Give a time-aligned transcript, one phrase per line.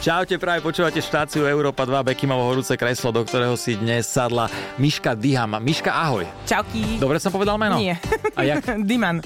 [0.00, 4.48] Čaute, práve počúvate štáciu Európa 2, Bekimovo horúce kreslo, do ktorého si dnes sadla
[4.80, 5.60] Miška Diham.
[5.60, 6.24] Miška, ahoj.
[6.48, 6.96] Čauky.
[6.96, 7.76] Dobre som povedal meno?
[7.76, 8.00] Nie.
[8.32, 8.64] A jak?
[8.88, 9.20] Diman.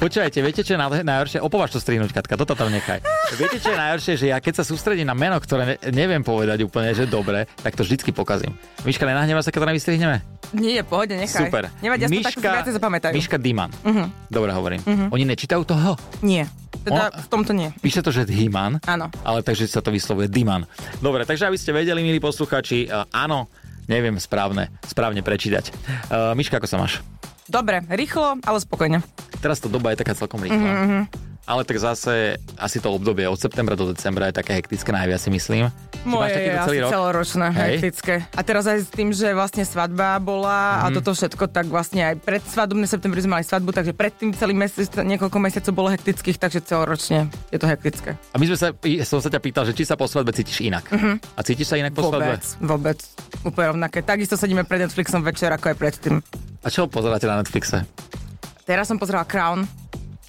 [0.00, 1.38] Počúvajte, viete, čo je naj- najhoršie?
[1.38, 3.04] Opovaž to strihnúť, Katka, toto tam nechaj.
[3.36, 4.12] Viete, čo je najhoršie?
[4.16, 7.76] Že ja keď sa sústredím na meno, ktoré ne- neviem povedať úplne, že dobre, tak
[7.76, 8.56] to vždycky pokazím.
[8.82, 10.16] Miška, nenahneva sa, keď to nevystrihneme?
[10.56, 11.46] Nie, pohode, nechaj.
[11.46, 11.68] Super.
[11.78, 13.12] Nevadí, aspoň tak si viacej zapamätajú.
[13.12, 13.68] Miška Diman.
[13.84, 14.04] Mhm.
[14.26, 14.80] Dobre hovorím.
[15.12, 15.92] Oni nečítajú to H.
[16.24, 16.48] Nie.
[16.80, 17.68] Teda v tomto nie.
[17.76, 18.80] Píše to, že Diman.
[18.88, 19.12] Áno.
[19.20, 20.64] ale takže sa to vyslovuje Diman.
[20.98, 23.52] Dobre, takže aby ste vedeli, milí posluchači, uh, áno,
[23.90, 25.74] neviem správne, správne prečítať.
[26.08, 27.02] Uh, Miška, ako sa máš?
[27.50, 29.02] Dobre, rýchlo, ale spokojne.
[29.42, 30.62] Teraz tá doba je taká celkom rýchla.
[30.62, 31.29] Mm-hmm.
[31.42, 35.30] Ale tak zase asi to obdobie od septembra do decembra je také hektické najviac si
[35.30, 35.72] myslím.
[36.02, 36.88] Moje je asi rok?
[36.88, 37.60] celoročné, Hej.
[37.74, 38.14] hektické.
[38.30, 40.80] A teraz aj s tým, že vlastne svadba bola Mhm.
[40.80, 44.54] a toto všetko, tak vlastne aj pred svadobné septembri sme mali svadbu, takže predtým celý
[44.54, 48.14] mesiac, niekoľko mesiacov bolo hektických, takže celoročne je to hektické.
[48.30, 48.68] A my sme sa,
[49.04, 50.86] som sa ťa pýtal, že či sa po svadbe cítiš inak.
[50.86, 51.14] Mm-hmm.
[51.34, 52.30] A cítiš sa inak po svadbe?
[52.30, 52.98] Vôbec, vôbec.
[53.42, 54.00] Úplne rovnaké.
[54.00, 56.14] Takisto sedíme pred Netflixom večer, ako aj predtým.
[56.60, 57.84] A čo pozeráte na Netflixe?
[58.62, 59.66] Teraz som pozrela Crown,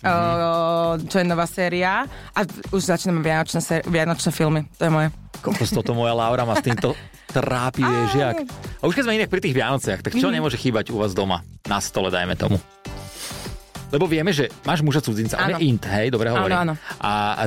[0.04, 1.08] mm-hmm.
[1.08, 4.66] čo je nová séria a už začíname vianočné, sé- vianočné filmy.
[4.76, 5.08] To je moje.
[5.40, 6.94] Kokos, toto moja Laura ma s týmto
[7.28, 8.38] trápi, vieš, jak.
[8.78, 10.36] A už keď sme inak pri tých Vianociach, tak čo Mhm.
[10.36, 11.42] nemôže chýbať u vás doma?
[11.64, 12.60] Na stole, dajme tomu.
[13.88, 15.60] Lebo vieme, že máš muža cudzinca, on Áno.
[15.60, 16.56] je int, hej, dobre hovorím.
[16.58, 16.74] áno.
[16.98, 17.44] A, a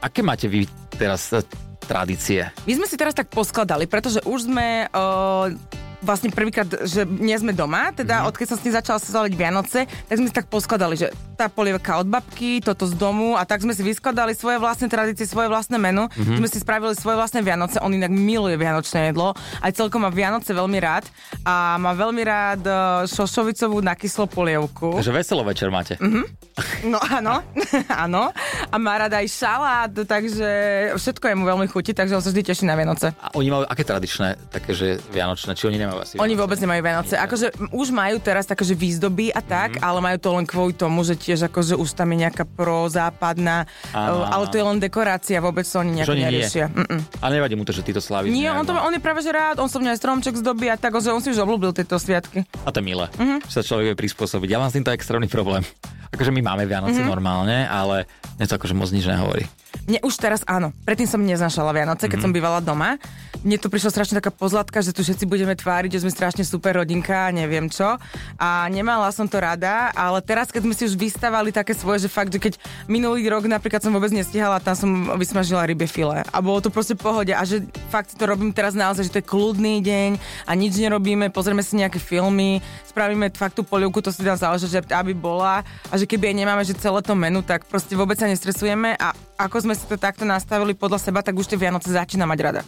[0.00, 0.62] aké máte vy
[0.94, 1.42] teraz e,
[1.82, 2.46] tradície?
[2.64, 5.50] My sme si teraz tak poskladali, pretože už sme uh,
[5.98, 8.28] vlastne prvýkrát, že nie sme doma, teda mm-hmm.
[8.30, 11.94] odkedy som s tým začala slaviť Vianoce, tak sme si tak poskladali, že tá polievka
[11.96, 15.78] od babky, toto z domu a tak sme si vyskladali svoje vlastné tradície, svoje vlastné
[15.78, 16.10] menu.
[16.10, 16.36] Mm-hmm.
[16.36, 20.50] Sme si spravili svoje vlastné Vianoce, on inak miluje vianočné jedlo, aj celkom má Vianoce
[20.50, 21.06] veľmi rád
[21.42, 22.74] a má veľmi rád uh,
[23.06, 24.98] šošovicovú nakyslo polievku.
[24.98, 25.94] Takže veselo večer máte.
[25.96, 26.50] Mhm.
[26.84, 27.38] No áno,
[28.04, 28.34] áno.
[28.66, 30.48] A má rada aj šalát, takže
[30.92, 33.14] všetko je mu veľmi chutí, takže on sa vždy teší na Vianoce.
[33.14, 36.40] A oni majú aké tradičné, také, že vianočné, či oni nemajú asi Oni Vianoce?
[36.40, 37.14] vôbec nemajú Vianoce.
[37.14, 39.80] Akože už majú teraz také, že výzdoby a tak, Mhm.
[39.80, 44.22] ale majú to len kvôli tomu, že tiež akože už tam je nejaká prozápadná, Áno,
[44.22, 46.04] uh, ale to je len dekorácia, vôbec to oni nie.
[46.04, 46.72] neriešia.
[47.20, 48.32] Ale nevadí mu to, že ty to slavíš.
[48.32, 50.66] Nie, on, to, nejak, on je práve že rád, on som mňa aj stromček zdobí
[50.66, 52.48] a tak, že on si už obľúbil tieto sviatky.
[52.64, 53.20] A to je milé, Mhm.
[53.20, 53.38] mm-hmm.
[53.44, 54.48] že sa človek vie prispôsobiť.
[54.48, 55.60] Ja mám s týmto extrémny problém.
[56.08, 56.98] Akože my máme Vianoce Mhm.
[56.98, 57.12] mm-hmm.
[57.12, 59.44] normálne, ale mne to akože moc nič nehovorí.
[59.84, 60.72] Mne už teraz áno.
[60.84, 62.24] Predtým som neznašala Vianoce, keď Mhm.
[62.24, 62.96] som bývala doma.
[63.38, 66.74] Mne tu prišla strašne taká pozlatka, že tu všetci budeme tváriť, že sme strašne super
[66.74, 67.94] rodinka, neviem čo.
[68.34, 72.10] A nemala som to rada, ale teraz, keď sme si už vystavali také svoje, že
[72.10, 72.58] fakt, že keď
[72.90, 76.24] minulý rok napríklad som vôbec nestihala, tam som vysmažila rybie file.
[76.26, 77.30] A bolo to proste pohode.
[77.30, 80.10] A že fakt to robím teraz naozaj, že to je kľudný deň
[80.48, 82.58] a nič nerobíme, pozrieme si nejaké filmy,
[82.90, 85.62] spravíme fakt tú polievku, to si dá záležať, že aby bola.
[85.88, 89.12] A že keby aj nemáme, že celé to menu, tak proste vôbec sa nestresujeme a
[89.36, 92.62] ako sme si to takto nastavili podľa seba, tak už tie Vianoce začína mať rada.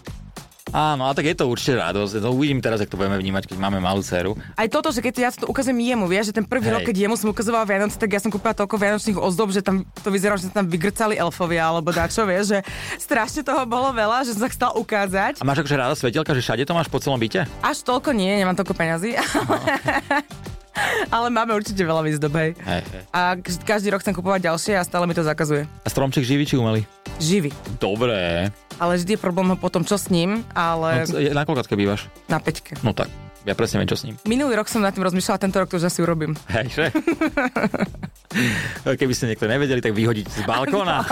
[0.70, 2.22] Áno, a tak je to určite radosť.
[2.22, 4.38] No, uvidím teraz, ako to budeme vnímať, keď máme malú dceru.
[4.54, 6.74] Aj toto, že keď ja to ukazujem jemu, vieš, že ten prvý Hej.
[6.78, 9.82] rok, keď jemu som ukazovala Vianoce, tak ja som kúpila toľko vianočných ozdob, že tam
[9.82, 12.58] to vyzeralo, že sa tam vygrcali elfovia alebo dačo, vieš, že
[13.02, 15.42] strašne toho bolo veľa, že som sa chcela ukázať.
[15.42, 17.50] A máš akože rada svetelka, že všade to máš po celom byte?
[17.66, 19.18] Až toľko nie, nemám toľko peňazí.
[19.18, 19.58] Ale
[21.30, 22.50] máme určite veľa výzdob, hej.
[22.56, 23.02] Hej, hej.
[23.10, 25.64] A kaž- každý rok chcem kupovať ďalšie a stále mi to zakazuje.
[25.80, 26.84] A stromček živý či umelý?
[27.18, 27.50] Živý.
[27.76, 28.48] Dobre.
[28.76, 32.08] Ale vždy je problém potom, čo s ním, No, ale c- na koľkátke bývaš?
[32.26, 32.80] na peťke.
[32.80, 33.12] No tak,
[33.48, 34.20] ja presne viem, čo s ním.
[34.28, 36.36] Minulý rok som nad tým rozmýšľala, tento rok to už asi urobím.
[36.52, 36.84] Hej, že?
[39.00, 41.02] Keby ste niekto nevedeli, tak vyhodiť z balkóna.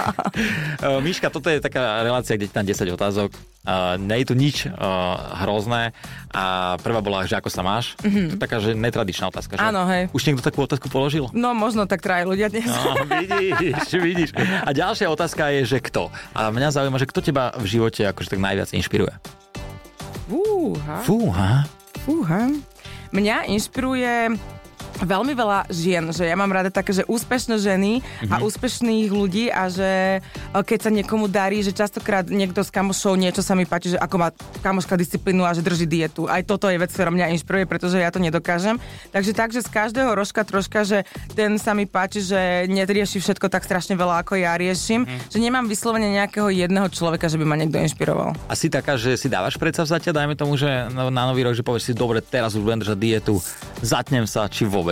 [0.79, 3.35] Eh, Miška, toto je taká relácia, kde tam 10 otázok.
[3.67, 4.73] Uh, nie je tu nič uh,
[5.43, 5.91] hrozné.
[6.31, 7.99] A prvá bola, že ako sa máš.
[8.01, 8.27] Mm-hmm.
[8.31, 9.59] To je taká, že netradičná otázka.
[9.59, 9.65] Že?
[9.65, 10.07] Áno, hej.
[10.15, 11.27] Už niekto takú otázku položil?
[11.35, 12.71] No možno tak traja ľudia dnes.
[12.71, 14.31] No, vidíš, vidíš.
[14.39, 16.15] A ďalšia otázka je, že kto?
[16.33, 19.13] A mňa zaujíma, že kto teba v živote akože tak najviac inšpiruje?
[20.31, 21.78] Fúha, Fúha.
[22.09, 22.49] Fúha.
[23.13, 24.33] Mňa inšpiruje
[24.99, 28.33] veľmi veľa žien, že ja mám rada také, že úspešné ženy Mhm.
[28.33, 33.15] a úspešných ľudí a že e, keď sa niekomu darí, že častokrát niekto s kamošou
[33.15, 34.29] niečo sa mi páči, že ako má
[34.59, 36.25] kamoška disciplínu a že drží dietu.
[36.25, 38.81] Aj toto je vec, ktorá mňa inšpiruje, pretože ja to nedokážem.
[39.13, 41.05] Takže takže z každého rožka troška, že
[41.35, 45.05] ten sa mi páči, že nerieši všetko tak strašne veľa, ako ja riešim.
[45.05, 45.29] Mhm.
[45.29, 48.33] Že nemám vyslovene nejakého jedného človeka, že by ma niekto inšpiroval.
[48.49, 51.67] A si taká, že si dávaš predsavzatia, dajme tomu, že na na nový rok, že
[51.67, 53.35] povieš si, dobre, teraz už budem držať dietu,
[53.83, 54.88] zatnem sa, či vôbec.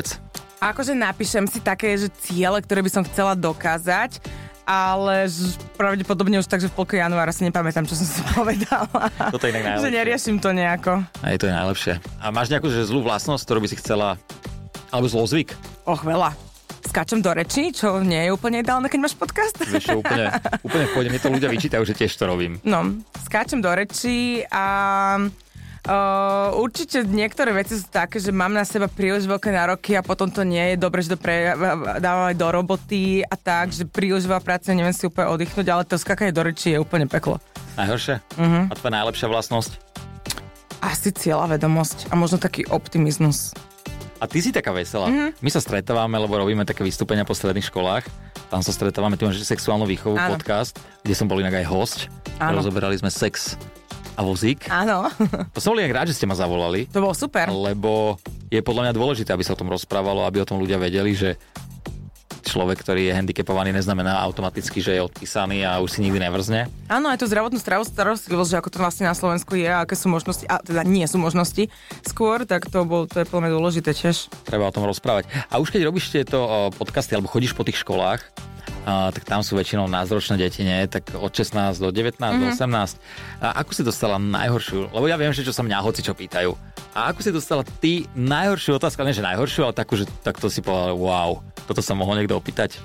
[0.57, 4.21] A akože napíšem si také, že ciele, ktoré by som chcela dokázať,
[4.65, 5.31] ale
[5.79, 9.09] pravdepodobne už takže v polke januára si nepamätám, čo som si povedala.
[9.31, 9.85] Toto je inak najlepšie.
[9.87, 10.93] že neriešim to nejako.
[11.23, 11.93] A je to je najlepšie.
[12.19, 14.19] A máš nejakú že zlú vlastnosť, ktorú by si chcela,
[14.91, 15.55] alebo zlozvyk?
[15.87, 16.35] Och, veľa.
[16.87, 19.59] Skáčem do reči, čo nie je úplne ideálne, keď máš podcast.
[19.59, 20.31] Vieš, úplne,
[20.67, 21.09] úplne v pohode.
[21.11, 22.59] Mne to ľudia vyčítajú, že tiež to robím.
[22.63, 22.95] No,
[23.27, 25.19] skáčem do reči a
[25.87, 30.27] Uh, určite niektoré veci sú také, že mám na seba príliš veľké nároky a potom
[30.27, 31.55] to nie je dobre, že to pre,
[32.03, 35.87] dávam aj do roboty a tak, že príliš veľa práce, neviem si úplne oddychnúť, ale
[35.87, 37.39] to skakanie do reči je úplne peklo.
[37.79, 38.19] Najhoršie?
[38.19, 38.67] Uh-huh.
[38.67, 39.73] A tvoja najlepšia vlastnosť?
[40.83, 43.55] Asi cieľa vedomosť a možno taký optimizmus.
[44.19, 45.07] A ty si taká veselá.
[45.07, 45.39] Mm-hmm.
[45.39, 48.09] My sa stretávame, lebo robíme také vystúpenia po stredných školách.
[48.51, 50.35] Tam sa stretávame, tu máš sexuálnu výchovu Áno.
[50.35, 50.75] podcast,
[51.07, 51.99] kde som bol inak aj host.
[52.43, 52.59] Áno.
[52.59, 53.55] Rozoberali sme sex
[54.17, 54.67] a vozík.
[54.73, 55.07] Áno.
[55.55, 56.89] To som bol rád, že ste ma zavolali.
[56.93, 57.49] To bolo super.
[57.49, 58.17] Lebo
[58.49, 61.37] je podľa mňa dôležité, aby sa o tom rozprávalo, aby o tom ľudia vedeli, že
[62.47, 66.71] človek, ktorý je handicapovaný, neznamená automaticky, že je odpísaný a už si nikdy nevrzne.
[66.87, 70.07] Áno, aj to zdravotnú starostlivosť, že ako to vlastne na Slovensku je a aké sú
[70.07, 71.67] možnosti, a teda nie sú možnosti
[72.07, 74.31] skôr, tak to, bol, to je plne dôležité tiež.
[74.47, 75.27] Treba o tom rozprávať.
[75.51, 78.23] A už keď robíš tieto podcasty alebo chodíš po tých školách,
[78.87, 80.87] Uh, tak tam sú väčšinou názročné deti, nie?
[80.87, 82.39] Tak od 16 do 19, mm-hmm.
[82.39, 82.63] do 18.
[82.63, 83.03] Mhm.
[83.43, 84.95] A ako si dostala najhoršiu?
[84.95, 86.55] Lebo ja viem, že čo sa mňa hoci čo pýtajú.
[86.95, 89.03] A ako si dostala ty najhoršiu otázku?
[89.03, 92.79] Nie, že najhoršiu, ale takú, že takto si povedala, wow, toto sa mohol niekto opýtať?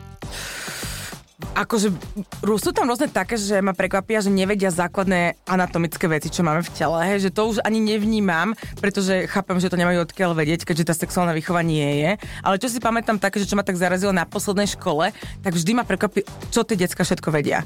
[1.53, 1.91] Akože
[2.43, 6.73] sú tam rôzne také, že ma prekvapia, že nevedia základné anatomické veci, čo máme v
[6.73, 10.95] tele, že to už ani nevnímam, pretože chápem, že to nemajú odkiaľ vedieť, keďže tá
[10.95, 12.11] sexuálna výchova nie je.
[12.45, 15.11] Ale čo si pamätám také, že čo ma tak zarazilo na poslednej škole,
[15.41, 16.23] tak vždy ma prekvapí,
[16.53, 17.65] čo tie decka všetko vedia.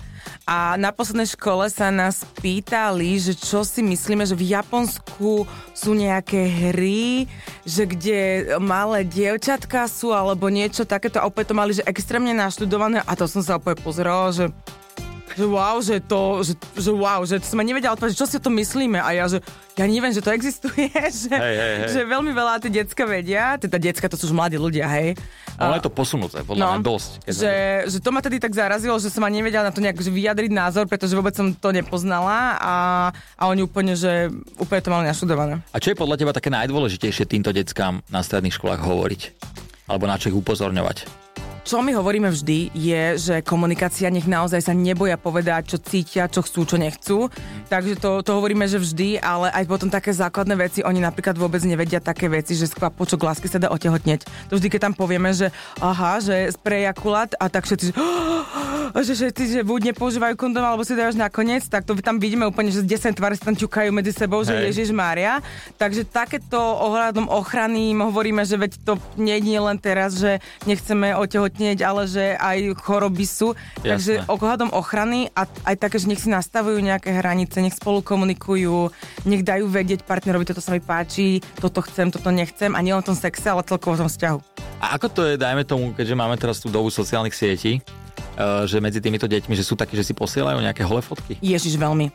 [0.49, 5.45] A na poslednej škole sa nás pýtali, že čo si myslíme, že v Japonsku
[5.75, 7.29] sú nejaké hry,
[7.65, 8.19] že kde
[8.61, 13.25] malé dievčatka sú alebo niečo takéto a opäť to mali, že extrémne naštudované a to
[13.25, 14.53] som sa úplne pozerala, že
[15.35, 18.55] že wow, že to, že, že wow, že som nevedela odpovedať, čo si o tom
[18.55, 19.43] myslíme a ja, že
[19.75, 20.87] ja neviem, že to existuje,
[21.27, 21.89] že, hej, hej, hej.
[21.91, 25.19] že veľmi veľa tie decka vedia, teda decka to sú už mladí ľudia, hej.
[25.59, 27.11] Ale je to posunuté, podľa no, mňa dosť.
[27.27, 27.53] Že,
[27.87, 30.51] že to ma tedy tak zarazilo, že som ma nevedela na to nejak že vyjadriť
[30.51, 32.75] názor, pretože vôbec som to nepoznala a,
[33.39, 35.63] a oni úplne, že úplne to mali naštudované.
[35.71, 39.21] A čo je podľa teba také najdôležitejšie týmto deckám na stredných školách hovoriť?
[39.87, 41.25] Alebo na čo ich upozorňovať?
[41.65, 46.45] Čo my hovoríme vždy je, že komunikácia nech naozaj sa neboja povedať, čo cítia, čo
[46.45, 47.25] chcú, čo nechcú.
[47.73, 51.65] Takže to, to hovoríme, že vždy, ale aj potom také základné veci, oni napríklad vôbec
[51.65, 54.29] nevedia také veci, že z kvapočok lásky sa dá otehotneť.
[54.53, 55.49] To vždy, keď tam povieme, že
[55.81, 60.93] aha, že sprejakulát a tak všetci, že, že všetci, že buď nepoužívajú kondom, alebo si
[60.93, 64.13] dáš nakoniec, tak to tam vidíme úplne, že z 10 tvary sa tam ťukajú medzi
[64.13, 65.41] sebou, že Ježiš Mária.
[65.81, 70.37] Takže takéto ohľadom ochrany hovoríme, že veď to nie je len teraz, že
[70.69, 73.55] nechceme otehotniť otehotnieť, ale že aj choroby sú.
[73.79, 73.89] Jasne.
[73.95, 78.91] Takže ohľadom ochrany a aj také, že nech si nastavujú nejaké hranice, nech spolu komunikujú,
[79.23, 83.07] nech dajú vedieť partnerovi, toto sa mi páči, toto chcem, toto nechcem a nie v
[83.07, 84.39] tom sexe, ale celkovo v tom vzťahu.
[84.83, 88.83] A ako to je, dajme tomu, keďže máme teraz tú dobu sociálnych sietí, eh, že
[88.83, 91.39] medzi týmito deťmi, že sú takí, že si posielajú nejaké holé fotky?
[91.39, 92.11] Ježiš, veľmi.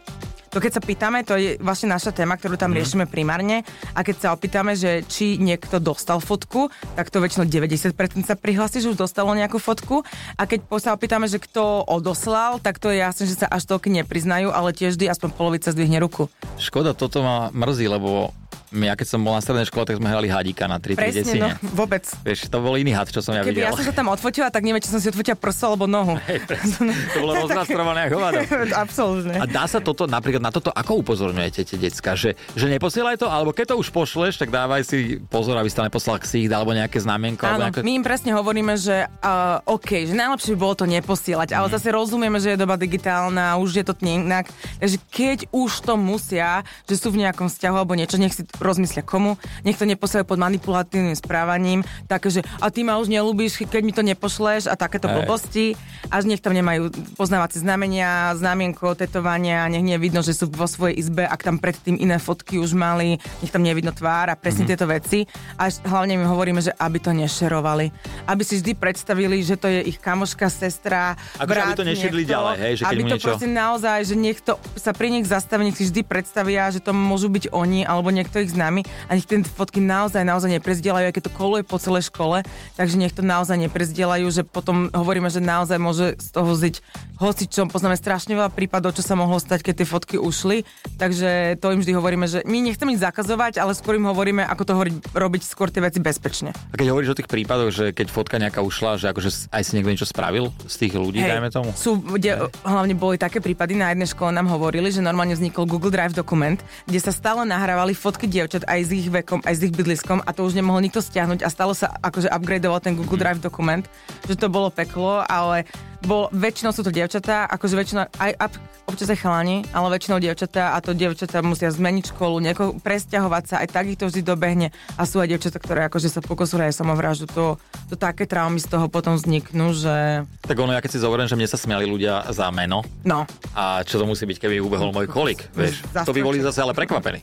[0.51, 2.77] To keď sa pýtame, to je vlastne naša téma, ktorú tam mm.
[2.83, 3.63] riešime primárne
[3.95, 7.95] a keď sa opýtame, že či niekto dostal fotku, tak to väčšinou 90%
[8.27, 10.03] sa prihlási, že už dostalo nejakú fotku
[10.35, 13.95] a keď sa opýtame, že kto odoslal, tak to je jasné, že sa až toľky
[14.03, 16.27] nepriznajú, ale tiež vždy aspoň polovica zdvihne ruku.
[16.59, 18.35] Škoda, toto ma mrzí, lebo
[18.71, 21.59] ja keď som bol na strednej škole, tak sme hrali hadíka na 3 Presne, decine.
[21.59, 22.07] no, vôbec.
[22.23, 23.67] Vieš, to bol iný had, čo som ja Keby videl.
[23.67, 26.15] ja som sa tam odfotila, tak neviem, či som si odfotila prso alebo nohu.
[26.31, 28.39] Hej, to bolo rozrastrované ako hovado.
[28.87, 29.35] Absolútne.
[29.43, 32.15] A dá sa toto, napríklad na toto, ako upozorňujete tie decka?
[32.15, 35.75] Že, že neposielaj to, alebo keď to už pošleš, tak dávaj si pozor, aby si
[35.75, 37.43] tam neposlal ksích, alebo nejaké znamienko.
[37.49, 37.83] Áno, nejaké...
[37.83, 41.73] my im presne hovoríme, že uh, OK, že najlepšie by bolo to neposielať, ale mm.
[41.75, 44.51] zase rozumieme, že je doba digitálna, už je to inak.
[44.79, 49.03] Takže keď už to musia, že sú v nejakom vzťahu alebo niečo, nech si rozmyslia
[49.03, 53.93] komu, nech to neposielajú pod manipulatívnym správaním, takže a ty ma už nelúbíš, keď mi
[53.97, 55.15] to nepošleš a takéto Aj.
[55.17, 55.75] blbosti,
[56.13, 60.69] až nech tam nemajú poznávacie znamenia, znamienko, tetovania, nech nie je vidno, že sú vo
[60.69, 64.29] svojej izbe, ak tam predtým iné fotky už mali, nech tam nie je vidno tvár
[64.29, 64.77] a presne mm-hmm.
[64.77, 65.19] tieto veci.
[65.57, 67.89] A hlavne my hovoríme, že aby to nešerovali.
[68.29, 72.23] Aby si vždy predstavili, že to je ich kamoška, sestra, Ako brat, aby to nešidli
[72.27, 73.27] ďalej, hej, že keď aby to niečo...
[73.31, 77.31] proste naozaj, že niekto sa pri nich zastaví, nech si vždy predstavia, že to môžu
[77.31, 81.31] byť oni alebo niekto ich známy a nech tie fotky naozaj, naozaj neprezdielajú, aké to
[81.31, 82.43] koluje po celej škole,
[82.75, 86.83] takže nech to naozaj neprezdielajú, že potom hovoríme, že naozaj môže z toho ziť
[87.21, 87.69] hocičom.
[87.69, 90.65] Poznáme strašne veľa prípadov, čo sa mohlo stať, keď tie fotky ušli,
[90.97, 94.63] takže to im vždy hovoríme, že my nechceme ich zakazovať, ale skôr im hovoríme, ako
[94.65, 96.57] to hovoriť, robiť skôr tie veci bezpečne.
[96.57, 99.71] A keď hovoríš o tých prípadoch, že keď fotka nejaká ušla, že akože aj si
[99.77, 101.71] niekto niečo spravil z tých ľudí, Hej, dajme tomu?
[101.77, 105.93] Sú, kde, hlavne boli také prípady, na jednej škole nám hovorili, že normálne vznikol Google
[105.93, 106.57] Drive dokument,
[106.89, 110.33] kde sa stále nahrávali fotky dievčat, aj s ich vekom, aj s ich bydliskom a
[110.33, 113.85] to už nemohol nikto stiahnuť a stalo sa akože upgradeoval ten Google Drive dokument,
[114.25, 115.69] že to bolo peklo, ale
[116.01, 118.51] bol, väčšinou sú to dievčatá, akože väčšinou, aj aj
[118.89, 123.55] občas aj chalani, ale väčšinou dievčatá a to dievčatá musia zmeniť školu, nieko, presťahovať sa,
[123.61, 126.81] aj tak ich to vždy dobehne a sú aj dievčatá, ktoré akože sa pokusili aj
[126.81, 127.61] samovraždu, to,
[127.93, 130.25] to také traumy z toho potom vzniknú, že...
[130.43, 133.85] Tak ono, ja keď si zoberiem, že mne sa smiali ľudia za meno, No, a
[133.85, 135.85] čo to musí byť, keby ubehol môj kolik, vieš?
[135.93, 136.09] Zaskočil.
[136.09, 137.21] To by boli zase ale prekvapení.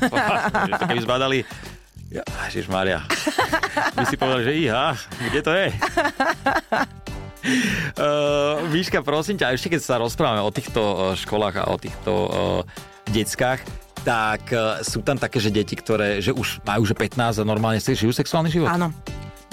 [0.88, 1.38] Keby zbadali,
[2.12, 2.22] ja,
[2.68, 3.00] Maria.
[3.96, 4.92] by si povedali, že iha,
[5.32, 5.66] kde to je?
[7.96, 12.12] Uh, Výška, prosím ťa, ešte keď sa rozprávame o týchto uh, školách a o týchto
[12.12, 12.30] uh,
[13.08, 13.64] deckách,
[14.04, 17.80] tak uh, sú tam také, že deti, ktoré že už majú že 15 a normálne
[17.80, 18.68] si žijú sexuálny život?
[18.68, 18.92] áno.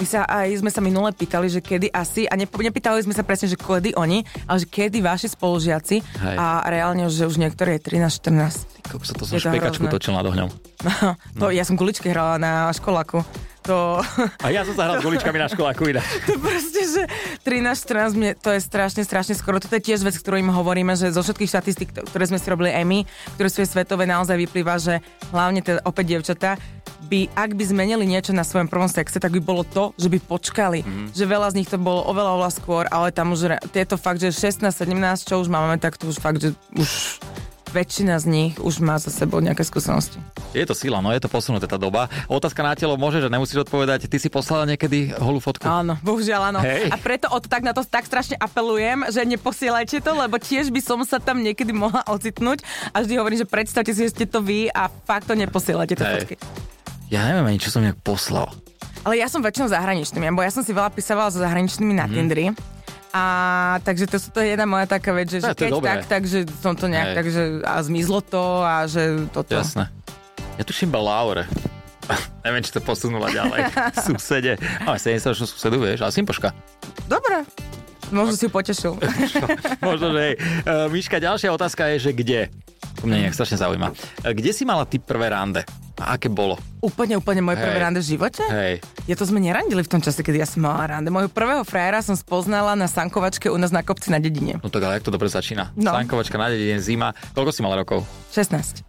[0.00, 3.20] My sa aj sme sa minule pýtali, že kedy asi, a nepo, nepýtali sme sa
[3.20, 6.36] presne, že kedy oni, ale že kedy vaši spolužiaci Hej.
[6.40, 8.80] a reálne, že už niektoré je 13-14.
[8.88, 9.92] Kokso, to som Je to špekačku hrozné.
[9.92, 10.48] točil nad ohňom.
[11.40, 13.20] to, Ja som kuličky hrala na školaku.
[13.68, 14.00] To,
[14.40, 16.06] A ja som sa hral s guličkami na školáku inak.
[16.28, 17.02] to proste, že
[17.44, 19.60] 13-14, mne, to je strašne, strašne skoro.
[19.60, 22.72] Toto je tiež vec, ktorú im hovoríme, že zo všetkých štatistík, ktoré sme si robili
[22.72, 22.98] aj my,
[23.36, 26.56] ktoré sú svetové, naozaj vyplýva, že hlavne teda opäť dievčatá,
[27.10, 30.18] by, ak by zmenili niečo na svojom prvom sexe, tak by bolo to, že by
[30.22, 30.80] počkali.
[30.86, 31.06] Mm-hmm.
[31.12, 34.22] Že veľa z nich to bolo oveľa, oveľa skôr, ale tam už re- tieto fakt,
[34.22, 37.18] že 16-17, čo už máme, tak to už fakt, že už
[37.70, 40.18] väčšina z nich už má za sebou nejaké skúsenosti.
[40.50, 42.10] Je to sila, no je to posunuté tá doba.
[42.26, 44.10] Otázka na telo môže, že nemusíš odpovedať.
[44.10, 45.62] Ty si poslala niekedy holú fotku?
[45.64, 46.60] Áno, bohužiaľ áno.
[46.60, 46.90] Hej.
[46.90, 50.74] A preto o to, tak na to tak strašne apelujem, že neposielajte to, lebo tiež
[50.74, 54.26] by som sa tam niekedy mohla ocitnúť a vždy hovorím, že predstavte si, že ste
[54.26, 56.34] to vy a fakt to neposielajte tie fotky.
[57.10, 58.50] Ja neviem ani, čo som nejak poslal.
[59.00, 62.52] Ale ja som väčšinou zahraničným, bo ja som si veľa písavala so zahraničnými na Tindri.
[63.10, 63.22] A
[63.82, 65.74] takže to, to je jedna moja taká vec, že, To že je- to je keď
[65.74, 65.90] dobré.
[65.90, 67.16] tak, takže som to nejak Hej.
[67.16, 69.50] tak, že a zmizlo to a že toto.
[69.52, 69.90] Jasné.
[70.54, 71.44] Ja tuším iba Laure.
[72.44, 73.66] Neviem, či to posunula ďalej.
[74.06, 74.58] Susede.
[74.82, 76.54] Máme 70 ročnú susedu, vieš, ale Simpoška.
[77.06, 77.42] Dobre,
[78.08, 78.92] možno si ju potešil.
[79.82, 80.34] Možno, že hej.
[80.62, 82.40] Uh, Miška, ďalšia otázka je, že kde?
[82.98, 83.88] To mňa nejak strašne zaujíma.
[83.90, 85.66] Uh, Kde si mala ty prvé rande?
[86.00, 86.56] A aké bolo?
[86.80, 87.84] úplne, úplne moje prvé Hej.
[87.84, 88.40] rande v živote?
[88.42, 88.80] Hej.
[89.04, 91.06] Ja to sme nerandili v tom čase, kedy ja som mala rande.
[91.06, 94.56] Mojho prvého frajera som spoznala na Sankovačke u nás na kopci na dedine.
[94.56, 95.76] No tak ale jak to dobre začína?
[95.76, 95.92] No.
[95.92, 97.12] Sankovačka na dedine, zima.
[97.30, 98.08] Koľko si mala rokov?
[98.32, 98.80] 16.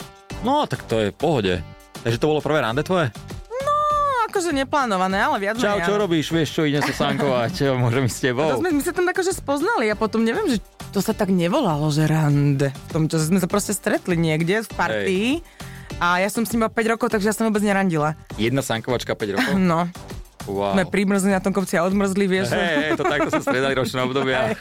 [0.42, 1.54] No, tak to je v pohode.
[2.02, 3.12] Takže to bolo prvé rande tvoje?
[3.52, 3.74] No,
[4.26, 6.02] akože neplánované, ale viac Čau, menej čo áno.
[6.02, 6.32] robíš?
[6.32, 7.54] Vieš čo, idem sa sankovať.
[7.84, 8.48] Môžem ísť s To tebou.
[8.56, 10.58] sme, my sa tam akože spoznali a potom neviem, že
[10.90, 12.72] to sa tak nevolalo, že rande.
[12.72, 15.30] V tom čase sme sa proste stretli niekde v partii.
[16.00, 18.16] A ja som s ním mal 5 rokov, takže ja som vôbec nerandila.
[18.40, 19.54] Jedna sankovačka 5 rokov?
[19.58, 19.90] No,
[20.50, 20.74] Wow.
[20.74, 22.50] sme primrzli na tom kopci a odmrzli, vieš.
[22.50, 24.50] Hej, hej, to takto sa striedali ročné obdobia.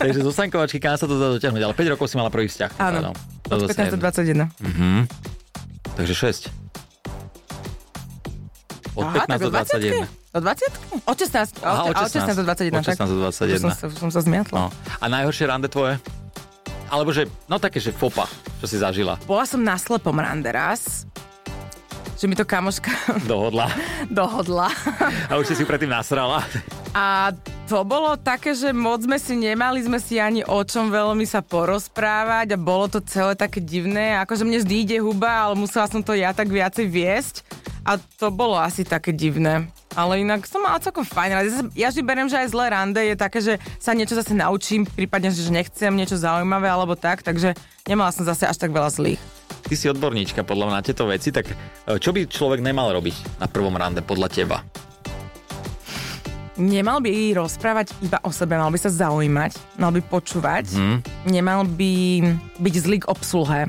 [0.00, 2.70] Takže zo Sankovačky kam sa to dá dotiahnuť, ale 5 rokov si mala prvý vzťah.
[2.80, 3.12] Áno.
[3.48, 4.48] Od zase 15 do jedno.
[4.56, 4.64] 21.
[4.64, 5.04] Mhm.
[5.96, 6.52] Takže 6.
[8.96, 10.08] Od Aha, 15 tak do 21.
[10.32, 10.72] Do 20?
[11.04, 11.64] Od 16.
[11.64, 12.80] Aha, od, od 16 do 21.
[12.80, 13.36] Od 16 do tak.
[13.36, 13.56] 21.
[13.56, 14.56] Už som, som sa zmiatla.
[14.56, 14.68] No.
[15.00, 16.00] A najhoršie rande tvoje?
[16.86, 19.18] Alebo že, no také, že fopa, čo si zažila.
[19.26, 21.02] Bola som na slepom rande raz,
[22.16, 22.88] že mi to kamoška
[23.30, 23.68] Dohodla.
[24.08, 24.72] dohodla.
[25.28, 26.40] A už si si ju predtým nasrala.
[26.96, 27.34] A
[27.68, 31.44] to bolo také, že moc sme si nemali sme si ani o čom veľmi sa
[31.44, 34.16] porozprávať a bolo to celé také divné.
[34.16, 37.34] Akože mne vždy ide huba, ale musela som to ja tak viacej viesť.
[37.86, 39.70] A to bolo asi také divné.
[39.94, 41.30] Ale inak som mala celkom fajn.
[41.46, 44.82] Zase Ja vždy beriem, že aj zlé rande je také, že sa niečo zase naučím,
[44.82, 47.54] prípadne, že nechcem niečo zaujímavé alebo tak, takže
[47.86, 49.22] nemala som zase až tak veľa zlých.
[49.62, 51.54] Ty si odborníčka podľa mňa na tieto veci, tak e,
[51.96, 54.58] čo by človek nemal robiť na prvom rande podľa teba?
[56.56, 60.96] Nemal by rozprávať iba o sebe, mal by sa zaujímať, mal by počúvať, Hm?
[61.28, 61.92] nemal by
[62.56, 63.68] byť zlý k obsluhe.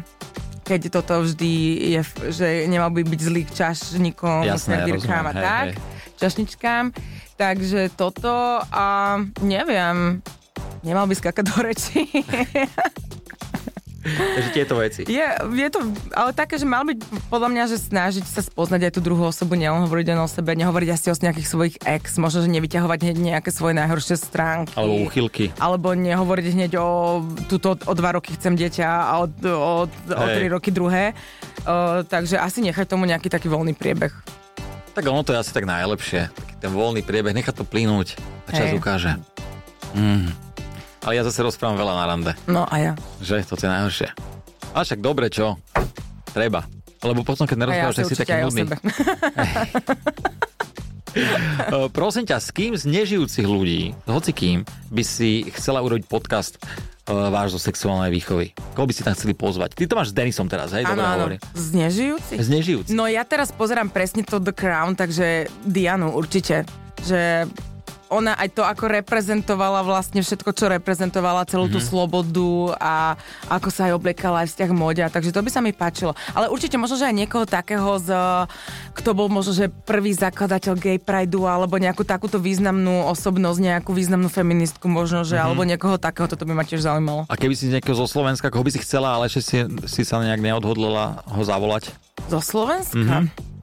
[0.68, 1.52] Keď toto vždy
[1.96, 2.02] je,
[2.36, 5.80] že nemal by byť zlý k čašníkom, Jasné, servírkám a tak, hej.
[6.20, 6.92] čašničkám.
[7.40, 10.20] Takže toto a neviem,
[10.84, 12.04] nemal by skakať do reči.
[14.16, 15.02] Takže tieto veci.
[15.04, 15.80] je, je to,
[16.16, 16.98] ale také, že mal byť
[17.28, 20.56] podľa mňa, že snažiť sa spoznať aj tú druhú osobu, nielen hovoriť len o sebe,
[20.56, 24.72] nehovoriť asi o nejakých svojich ex, možno, že nevyťahovať hneď nejaké svoje najhoršie stránky.
[24.78, 25.46] Alebo uchylky.
[25.60, 27.22] alebo nehovoriť hneď o
[27.52, 31.12] túto o dva roky chcem dieťa a o, o, o tri roky druhé.
[31.68, 34.14] Uh, takže asi nechať tomu nejaký taký voľný priebeh.
[34.96, 36.32] Tak ono to je asi tak najlepšie.
[36.32, 38.80] Taký ten voľný priebeh, nechať to plynúť a čas Hej.
[38.80, 39.12] ukáže.
[39.94, 40.47] Mm.
[41.08, 42.92] Ale ja zase rozprávam veľa na rande, No a ja.
[43.24, 44.12] že to je najhoršie.
[44.76, 45.56] Ale však dobre, čo?
[46.36, 46.68] Treba.
[47.00, 48.62] Lebo potom, keď A ja nerozprávaš, si tak si určite taký nudný.
[51.72, 56.60] Uh, prosím ťa, s kým z nežijúcich ľudí, hoci kým, by si chcela urobiť podcast
[56.60, 58.52] uh, váš zo sexuálnej výchovy?
[58.76, 59.80] Koho by si tam chceli pozvať?
[59.80, 60.84] Ty to máš s Denisom teraz, hej?
[60.84, 61.40] Dobre.
[61.56, 62.36] Z nežijúcich?
[62.36, 62.92] Z nežijúcich.
[62.92, 66.68] No ja teraz pozerám presne to The Crown, takže Dianu určite.
[67.08, 67.48] Že
[68.08, 71.74] ona aj to, ako reprezentovala vlastne všetko, čo reprezentovala, celú Mhm.
[71.74, 72.94] tú slobodu a
[73.48, 76.16] ako sa aj obliekala aj vzťah modia, takže to by sa mi páčilo.
[76.32, 78.10] Ale určite možno, že aj niekoho takého, z,
[78.94, 84.28] kto bol možno, že prvý zakladateľ gay prideu, alebo nejakú takúto významnú osobnosť, nejakú významnú
[84.28, 85.28] feministku možno, Mhm.
[85.28, 87.28] že, alebo niekoho takého, toto by ma tiež zaujímalo.
[87.28, 90.24] A keby si niekoho zo Slovenska, koho by si chcela, ale ešte si, si sa
[90.24, 91.92] nejak neodhodlala ho zavolať?
[92.32, 93.28] Zo Slovenska?
[93.28, 93.57] Mhm.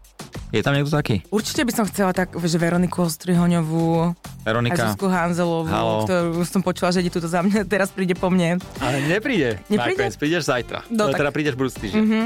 [0.54, 1.26] Je tam niekto taký?
[1.28, 4.86] Určite by som chcela tak, že Veroniku Ostrihoňovú, Veronika?
[4.86, 6.06] Zuzku Hanzelovú, Halo.
[6.06, 8.62] ktorú som počula, že ide tuto za mňa, teraz príde po mne.
[8.78, 9.58] Ale nepríde.
[9.66, 9.98] Nepríde?
[9.98, 10.86] Nakoniec prídeš zajtra.
[10.88, 12.00] No, tak- teda prídeš budúci týždeň.
[12.00, 12.20] Mhm.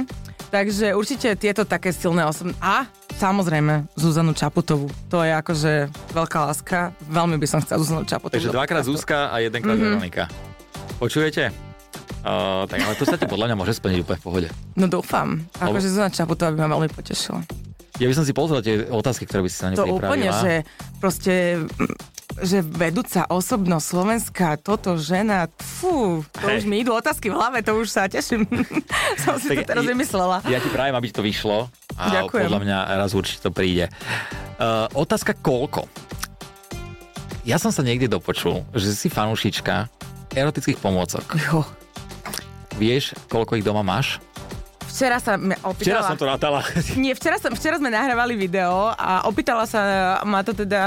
[0.48, 2.56] Takže určite tieto také silné osobné.
[2.58, 4.88] A samozrejme Zuzanu Čaputovú.
[5.08, 5.72] To je akože
[6.10, 6.78] veľká láska.
[7.04, 8.32] Veľmi by som chcela Zuzanu Čaputovú.
[8.34, 8.96] Takže dvakrát podcastu.
[8.98, 9.84] Zuzka a jedenkrát Mhm.
[9.86, 10.24] Veronika.
[10.96, 11.52] Počujete?
[12.18, 14.48] Uh, tak ale to sa ti podľa mňa môže splniť úplne v pohode.
[14.74, 15.44] No dúfam.
[15.54, 17.40] Akože Zuzana Čaputová by ma veľmi potešila.
[17.98, 19.98] Ja by som si pozrel tie otázky, ktoré by si sa To nepripravila.
[20.06, 20.52] úplne, že
[20.96, 26.56] proste mm, že vedúca osobnosť Slovenska, toto žena, fú, to Hej.
[26.56, 28.46] už mi idú otázky v hlave, to už sa teším.
[29.22, 30.46] som si to Tak teraz i- vymyslela.
[30.46, 31.66] Ja ti prajem, aby to vyšlo.
[31.98, 32.46] A Ďakujem.
[32.46, 33.90] podľa mňa raz určite to príde.
[34.54, 35.90] Uh, otázka koľko?
[37.42, 39.90] Ja som sa niekde dopočul, že si fanúšička
[40.30, 41.26] erotických pomôcok.
[41.40, 41.66] Jo.
[42.76, 44.22] Vieš, koľko ich doma máš?
[44.98, 45.86] Včera sa mňa opýtala...
[45.86, 46.58] Včera som to rátala.
[46.98, 50.82] Nie, včera, som, včera sme nahrávali video a opýtala sa ma to teda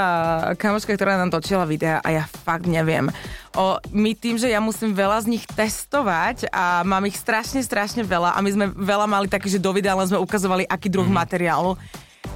[0.59, 3.07] kamoška, ktorá nám točila videa a ja fakt neviem.
[3.55, 8.03] O, my tým, že ja musím veľa z nich testovať a mám ich strašne, strašne
[8.03, 11.07] veľa a my sme veľa mali také, že do videa len sme ukazovali, aký druh
[11.07, 11.15] mm.
[11.15, 11.79] materiálu.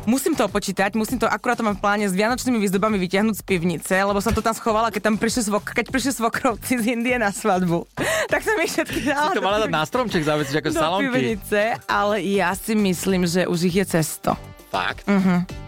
[0.05, 3.43] Musím to počítať, musím to akurát to mám v pláne s vianočnými výzdobami vyťahnuť z
[3.43, 7.17] pivnice, lebo som to tam schovala, keď tam prišli, svok, keď prišli svokrovci z Indie
[7.17, 7.89] na svadbu.
[8.31, 11.09] tak som ich všetky dala Si to mala dať na stromček zavesiť ako do salonky.
[11.09, 14.37] pivnice, ale ja si myslím, že už ich je cesto.
[14.69, 15.09] Fakt.
[15.09, 15.65] Mhm.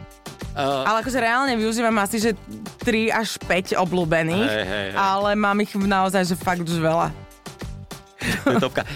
[0.57, 2.33] Uh, Ale akože reálne využívam asi, že
[2.81, 4.97] 3 až 5 obľúbených, Hej, hej, hej.
[4.97, 7.13] ale mám ich naozaj, že fakt už veľa.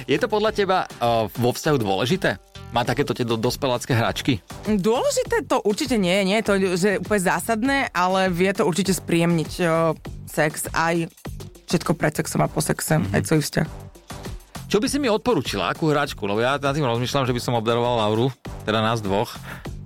[0.10, 2.51] je to podľa teba uh, vo vzťahu dôležité?
[2.72, 4.40] Má takéto tie do, dospelácké hračky?
[4.64, 8.92] Dôležité to určite nie je, nie je to že úplne zásadné, ale vie to určite
[8.92, 9.92] spríjemniť o,
[10.26, 11.12] sex aj
[11.68, 13.00] všetko pred sexom a po sexe, Mhm.
[13.02, 13.16] mm-hmm.
[13.18, 13.68] aj celý vzťah.
[14.66, 15.68] Čo by si mi odporúčila?
[15.68, 16.24] Akú hračku?
[16.24, 18.32] Lebo ja nad tým rozmýšľam, že by som obdaroval Lauru,
[18.64, 19.36] teda nás dvoch.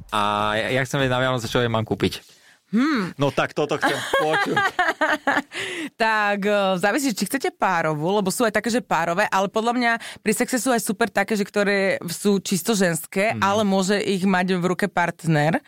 [0.09, 2.21] A ja, ja chcem vedieť na Vianoce, čo jej mám kúpiť.
[2.69, 3.09] Hmm.
[3.15, 4.57] No tak toto chcem počuť.
[6.01, 9.91] Tak o, závisí, či chcete párovú, lebo sú aj také, že párové, ale podľa mňa
[10.19, 13.39] pri sexe sú aj super také, že ktoré sú čisto ženské, mm.
[13.39, 15.63] ale môže ich mať v ruke partner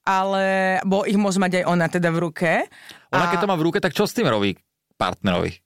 [0.00, 2.50] ale, bo ich môže mať aj ona teda v ruke.
[3.12, 4.56] Ona A- keď to má v ruke, tak čo s tým robí
[4.96, 5.60] partnerovi?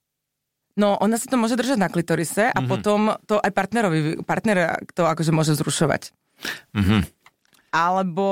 [0.74, 2.66] No, ona si to môže držať na klitorise a mm-hmm.
[2.66, 6.10] potom to aj partnerovi, partner to akože môže zrušovať.
[6.74, 7.23] Mhm.
[7.74, 8.26] Alebo,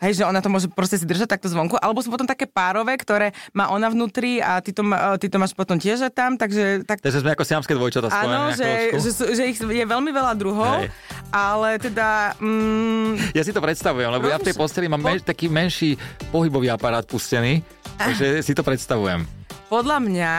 [0.00, 2.96] hej, že ona to môže proste si držať takto zvonku, alebo sú potom také párové,
[2.96, 6.80] ktoré má ona vnútri a ty to, má, ty to máš potom tiež tam, takže
[6.82, 10.80] tak Takže sme ako siamské dvojčata Áno, že, že, že ich je veľmi veľa druhov,
[10.80, 10.88] Hej.
[11.28, 12.32] ale teda...
[12.40, 16.00] Mm, Ja si to predstavujem, lebo ja v tej posteli mám Po- menš, taký menší
[16.28, 17.60] pohybový aparát pustený,
[17.96, 19.28] takže si to predstavujem.
[19.68, 20.32] podľa mňa,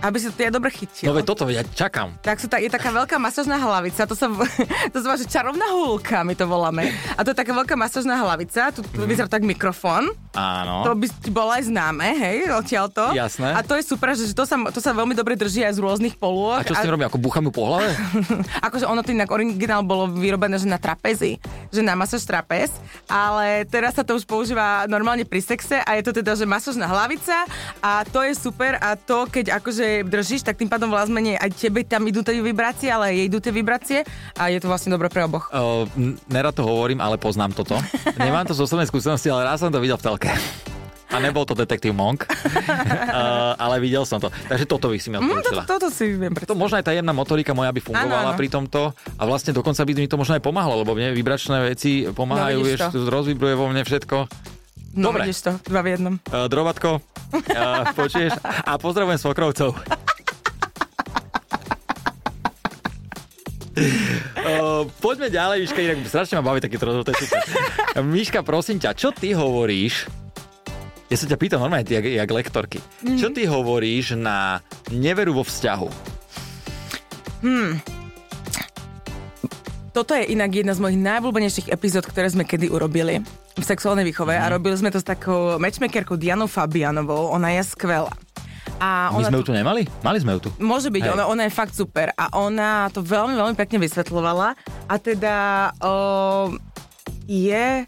[0.00, 1.12] aby si to ja dobre chytil.
[1.12, 2.16] No veď toto, ja čakám.
[2.24, 4.32] Tak sú, ta, je taká veľká masážna hlavica, to sa,
[4.92, 6.88] to sa že čarovná húlka, my to voláme.
[7.16, 9.04] A to je taká veľká masážna hlavica, tu mm.
[9.04, 10.88] vyzerá tak mikrofón, Áno.
[10.88, 13.12] to by bolo aj známe, hej, odtiaľ to.
[13.12, 13.52] Jasné.
[13.52, 16.16] A to je super, že to sa, to sa veľmi dobre drží aj z rôznych
[16.16, 16.60] polôch.
[16.60, 17.06] A čo s tým robím?
[17.12, 17.92] Ako búcham ju po hlave?
[18.66, 21.36] akože ono to inak originál bolo vyrobené, že na trapezi,
[21.68, 22.72] že na masáž trapez,
[23.04, 26.88] ale teraz sa to už používa normálne pri sexe a je to teda, že masážna
[26.88, 27.44] hlavica
[27.84, 31.50] a to je super a to, keď akože držíš, tak tým pádom vlastne menej aj
[31.52, 33.98] tebe tam idú tie vibrácie, ale jej idú tie vibrácie
[34.34, 35.48] a je to vlastne dobre pre oboch.
[35.48, 35.84] Uh,
[36.26, 37.74] nerad to hovorím, ale poznám toto.
[38.16, 40.30] Nemám to z osobnej skúsenosti, ale raz som to videl v telke.
[41.08, 42.30] A nebol to detektív Monk, uh,
[43.56, 44.30] ale videl som to.
[44.46, 45.62] Takže toto by si mi Mm, toto, odporúčila.
[45.66, 46.54] toto si viem To predstaviť.
[46.56, 48.38] možno aj tá jemná motorika moja by fungovala Áno, áno.
[48.38, 52.04] pri tomto a vlastne dokonca by mi to možno aj pomáhalo, lebo mne vibračné veci
[52.04, 52.98] No, pomáhajú, vidíš vieš, to.
[53.04, 54.16] rozvibruje vo mne všetko.
[54.90, 55.22] No, Dobre.
[55.22, 56.14] vidíš to, dva v jednom.
[56.26, 57.40] Uh, drobatko, uh,
[57.98, 58.34] počuješ?
[58.42, 59.78] A pozdravujem svokrovcov.
[63.70, 67.40] Uh, poďme ďalej, Miška, inak strašne ma baví takýto rozhovor, to je super.
[68.02, 70.10] Miška, prosím ťa, čo ty hovoríš,
[71.06, 73.16] ja sa ťa pýtam normálne, ty, jak, jak lektorky, Mhm.
[73.16, 74.58] čo ty hovoríš na
[74.90, 75.88] neveru vo vzťahu?
[79.90, 83.24] Toto je inak jedna z mojich najobľúbenejších epizód, ktoré sme kedy urobili.
[83.60, 84.50] V sexuálnej výchove mm-hmm.
[84.50, 88.12] a robili sme to s takou matchmakerkou Dianou Fabianovou, ona je skvelá.
[88.80, 89.82] A ona My sme ju tu nemali?
[90.00, 90.50] Mali sme ju tu.
[90.56, 94.56] Môže byť, ona, ona je fakt super a ona to veľmi, veľmi pekne vysvetľovala
[94.88, 95.36] a teda
[95.84, 95.94] o,
[97.28, 97.84] je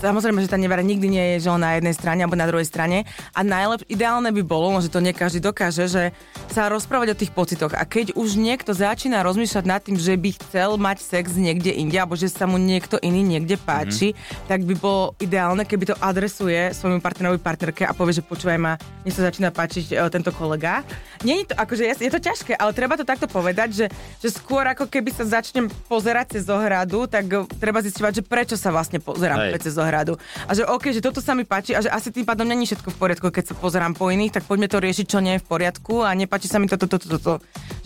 [0.00, 2.64] Samozrejme, že tá nevera nikdy nie je, že on na jednej strane alebo na druhej
[2.64, 3.04] strane.
[3.36, 6.16] A najlepšie, ideálne by bolo, že to nie každý dokáže, že
[6.48, 7.76] sa rozprávať o tých pocitoch.
[7.76, 11.94] A keď už niekto začína rozmýšľať nad tým, že by chcel mať sex niekde inde,
[12.00, 14.48] alebo že sa mu niekto iný niekde páči, mm-hmm.
[14.48, 18.80] tak by bolo ideálne, keby to adresuje svojmu partnerovi, partnerke a povie, že počúvaj ma,
[19.06, 20.82] mne sa začína páčiť e, tento kolega.
[21.22, 23.86] Nie je to, akože je, je to ťažké, ale treba to takto povedať, že,
[24.18, 28.74] že skôr ako keby sa začnem pozerať cez zohradu, tak treba zistovať, že prečo sa
[28.74, 30.14] vlastne pozerám cez zohradu záhradu.
[30.46, 32.94] A že OK, že toto sa mi páči a že asi tým pádom není všetko
[32.94, 35.46] v poriadku, keď sa pozerám po iných, tak poďme to riešiť, čo nie je v
[35.50, 37.20] poriadku a nepáči sa mi toto, toto, toto.
[37.22, 37.34] To.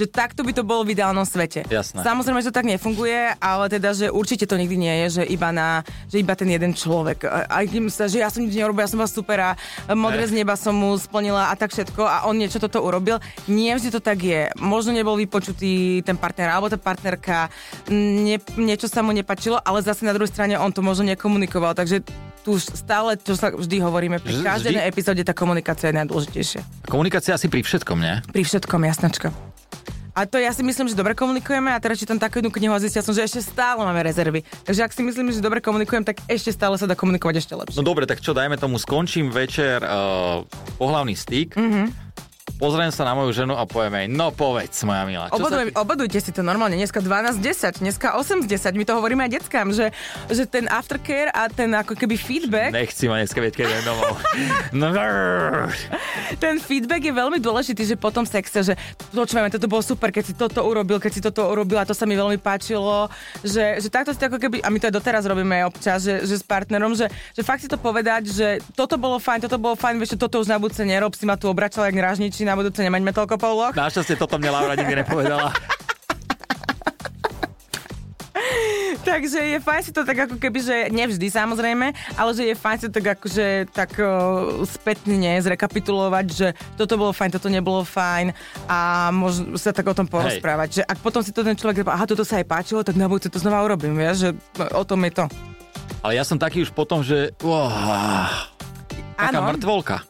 [0.00, 1.64] Že takto by to bolo v ideálnom svete.
[1.68, 2.00] Jasné.
[2.04, 5.52] Samozrejme, že to tak nefunguje, ale teda, že určite to nikdy nie je, že iba,
[5.52, 7.28] na, že iba ten jeden človek.
[7.28, 9.50] Aj kým sa, že ja som nič nerobil, ja som vás super a
[9.92, 13.20] modré z neba som mu splnila a tak všetko a on niečo toto urobil.
[13.44, 14.48] Nie vždy to tak je.
[14.56, 17.52] Možno nebol vypočutý ten partner alebo tá partnerka,
[17.92, 21.75] nie, niečo sa mu nepačilo, ale zase na druhej strane on to možno nekomunikoval.
[21.76, 22.00] Takže že
[22.46, 26.62] tu stále, čo sa vždy hovoríme, pri každej epizóde tá komunikácia je najdôležitejšia.
[26.86, 28.22] Komunikácia asi pri všetkom, nie?
[28.30, 29.34] Pri všetkom, jasnačka.
[30.16, 32.80] A to ja si myslím, že dobre komunikujeme a teraz čítam takú jednu knihu a
[32.80, 34.40] zistia som, že ešte stále máme rezervy.
[34.64, 37.76] Takže ak si myslím, že dobre komunikujem, tak ešte stále sa dá komunikovať ešte lepšie.
[37.76, 40.40] No dobre, tak čo, dajme tomu, skončím večer uh,
[40.80, 41.52] pohlavný styk.
[41.52, 42.06] Mm-hmm
[42.56, 45.28] pozriem sa na moju ženu a poviem jej, no povedz, moja milá.
[45.28, 45.84] Obodujem, sa...
[45.84, 49.92] Obodujte si to normálne, dneska 12.10, dneska 8.10, my to hovoríme aj deckám, že,
[50.32, 52.72] že ten aftercare a ten ako keby feedback...
[52.72, 54.16] Nechci ma dneska vieť, keď je domov.
[54.80, 54.88] no,
[56.40, 58.74] ten feedback je veľmi dôležitý, že po tom sexe, že
[59.12, 62.08] počúvame, toto bolo super, keď si toto urobil, keď si toto urobil a to sa
[62.08, 63.12] mi veľmi páčilo,
[63.44, 66.40] že, že takto si ako keby, a my to aj doteraz robíme občas, že, že
[66.40, 70.00] s partnerom, že, že fakt si to povedať, že toto bolo fajn, toto bolo fajn,
[70.00, 73.10] vieš, toto už na budúce nerob, si ma tu obračal jak rážniči, na budúce nemaňme
[73.10, 73.74] toľko pouloh.
[73.74, 75.50] Našťastie toto mne Laura nikdy nepovedala.
[79.06, 82.76] Takže je fajn si to tak ako keby, že nevždy samozrejme, ale že je fajn
[82.76, 88.34] si to tak akože tak uh, spätne zrekapitulovať, že toto bolo fajn, toto nebolo fajn
[88.66, 90.68] a môžem sa tak o tom porozprávať.
[90.68, 90.76] Hej.
[90.76, 93.30] Že ak potom si to ten človek aha, toto sa aj páčilo, tak na budúce
[93.30, 94.28] to znova urobím, vieš, že
[94.74, 95.24] o tom je to.
[96.02, 97.30] Ale ja som taký už potom, že...
[97.46, 97.70] Oh,
[99.14, 99.54] taká ano.
[99.54, 100.02] mŕtvolka.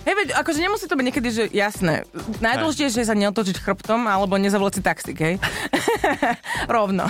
[0.00, 2.08] Hej, veď, akože nemusí to byť niekedy, že jasné.
[2.40, 5.34] Najdôležitejšie je sa neotočiť chrbtom alebo nezavolať si taxík, hej?
[6.76, 7.04] Rovno.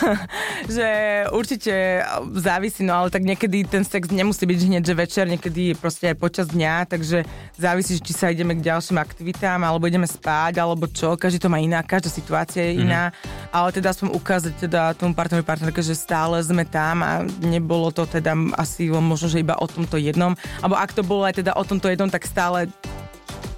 [0.74, 0.88] že
[1.34, 2.02] určite
[2.38, 6.06] závisí, no ale tak niekedy ten sex nemusí byť hneď, že večer, niekedy je proste
[6.10, 7.26] aj počas dňa, takže
[7.58, 11.18] závisí, či sa ideme k ďalším aktivitám, alebo ideme spať, alebo čo.
[11.18, 13.10] Každý to má iná, každá situácia je iná.
[13.10, 13.50] Mm-hmm.
[13.50, 18.06] Ale teda aspoň ukázať teda tomu partnerovi partnerke, že stále sme tam a nebolo to
[18.06, 20.38] teda asi možno, že iba o tomto jednom.
[20.62, 22.68] Alebo ak to bolo aj teda o tomto jednom, tak tak stále,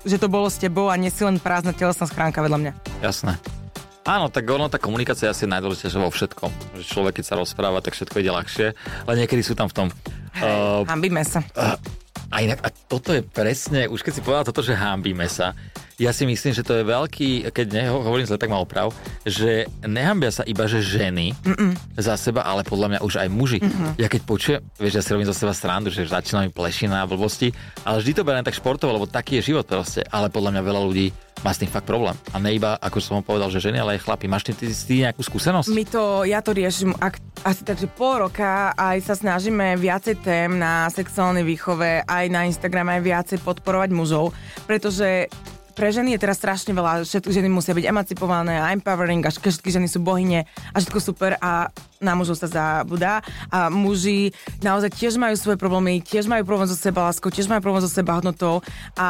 [0.07, 2.73] že to bolo s tebou a nie si len prázdna telesná schránka vedľa mňa.
[3.03, 3.35] Jasné.
[4.07, 6.51] Áno, tak ono, tá komunikácia je asi najdôležitejšia vo všetkom.
[6.79, 8.67] Že človek, keď sa rozpráva, tak všetko ide ľahšie,
[9.07, 9.87] ale niekedy sú tam v tom...
[10.39, 11.43] Uh, hambíme sa.
[11.59, 11.75] Uh,
[12.31, 15.59] a inak, a toto je presne, už keď si povedal toto, že hambíme sa,
[16.01, 18.93] ja si myslím, že to je veľký, keď neho, hovorím zle, tak mal oprav,
[19.27, 21.73] že nehambia sa iba, že ženy Mm-mm.
[21.99, 23.59] za seba, ale podľa mňa už aj muži.
[23.61, 24.01] Mm-hmm.
[24.01, 27.09] Ja keď počujem, vieš, ja si robím za seba srandu, že začína mi plešina a
[27.09, 27.53] blbosti,
[27.85, 30.05] ale vždy to beriem tak športovo, lebo taký je život proste.
[30.09, 31.09] Ale podľa mňa veľa ľudí
[31.43, 32.15] má s tým fakt problém.
[32.31, 34.31] A ne iba, ako som vám povedal, že ženy, ale aj chlapi.
[34.31, 35.75] Máš ty, ty, ty nejakú skúsenosť?
[35.75, 40.55] My to, ja to riešim ak, asi takže pol roka aj sa snažíme viacej tém
[40.61, 44.31] na sexuálnej výchove, aj na Instagrame aj viacej podporovať mužov,
[44.71, 45.27] pretože
[45.73, 49.73] pre ženy je teraz strašne veľa, všetky ženy musia byť emancipované a empowering a všetky
[49.73, 55.17] ženy sú bohyne a všetko super a na mužov sa zabudá a muži naozaj tiež
[55.17, 58.61] majú svoje problémy, tiež majú problém so seba láskou, tiež majú problém so seba hodnotou
[58.99, 59.09] a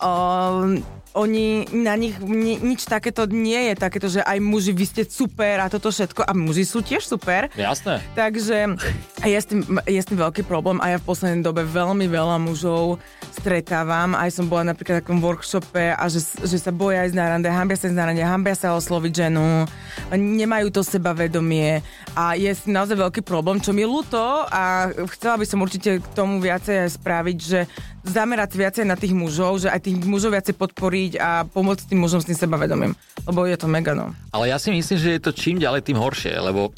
[0.00, 0.80] um,
[1.12, 5.60] oni, na nich ni, nič takéto nie je, takéto, že aj muži, vy ste super
[5.60, 7.52] a toto všetko a muži sú tiež super.
[7.52, 8.00] Jasné.
[8.16, 8.80] Takže
[9.20, 12.40] je s, tým, je s tým veľký problém a ja v poslednej dobe veľmi veľa
[12.40, 12.96] mužov
[13.28, 14.16] stretávam.
[14.16, 17.48] Aj som bola napríklad v takom workshope a že, že sa boja aj z nárande,
[17.48, 19.68] hambia sa z nárande, hambia sa osloviť ženu,
[20.12, 21.84] nemajú to sebavedomie
[22.16, 26.42] a je naozaj veľký problém, čo mi ľúto a chcela by som určite k tomu
[26.42, 27.70] viacej spraviť, že
[28.02, 32.18] zamerať viacej na tých mužov, že aj tých mužov viacej podporiť a pomôcť tým mužom
[32.18, 32.92] s tým sebavedomím.
[33.22, 34.10] Lebo je to mega, no.
[34.34, 36.74] Ale ja si myslím, že je to čím ďalej, tým horšie, lebo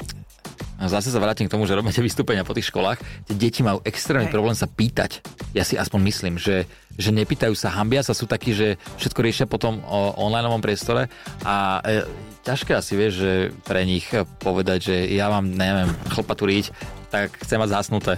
[0.87, 4.27] zase sa vrátim k tomu, že robíte vystúpenia po tých školách, tie deti majú extrémny
[4.29, 4.35] Hej.
[4.35, 5.23] problém sa pýtať.
[5.55, 9.45] Ja si aspoň myslím, že, že nepýtajú sa, hambia sa, sú takí, že všetko riešia
[9.49, 11.11] potom o online priestore
[11.43, 12.05] a e,
[12.45, 13.31] ťažké asi vieš, že
[13.65, 14.05] pre nich
[14.37, 16.69] povedať, že ja mám, neviem, chlpatu riť,
[17.09, 18.13] tak chcem mať zasnuté.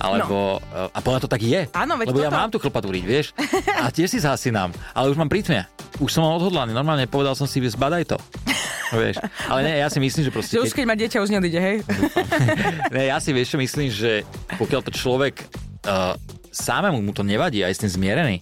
[0.00, 0.88] Alebo, no.
[0.90, 1.70] a podľa to tak je.
[1.76, 3.26] Áno, veď Lebo ja toto- mám tú chlpatú riť, vieš.
[3.84, 5.70] A tiež si zasinám, ale už mám prítmia.
[6.02, 8.18] Už som odhodlaný, normálne povedal som si, zbadaj to.
[8.92, 9.16] Vieš.
[9.48, 10.52] Ale nie, ja si myslím, že proste...
[10.56, 11.76] Že už keď má dieťa, už neodíde, hej?
[12.94, 14.24] Ne, ja si vieš, čo myslím, že
[14.56, 15.44] pokiaľ to človek
[15.84, 16.16] uh,
[16.48, 18.40] samému mu to nevadí a je s tým zmierený,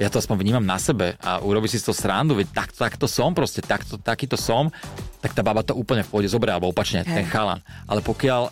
[0.00, 3.36] ja to aspoň vnímam na sebe a urobí si toho srandu, veď takto, takto som
[3.36, 4.72] proste, takto, takýto som,
[5.20, 7.60] tak tá baba to úplne v pohode zoberie, alebo opačne, ten chalan.
[7.84, 8.50] Ale pokiaľ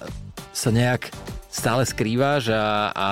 [0.53, 1.09] sa nejak
[1.51, 3.09] stále skrývaš a, a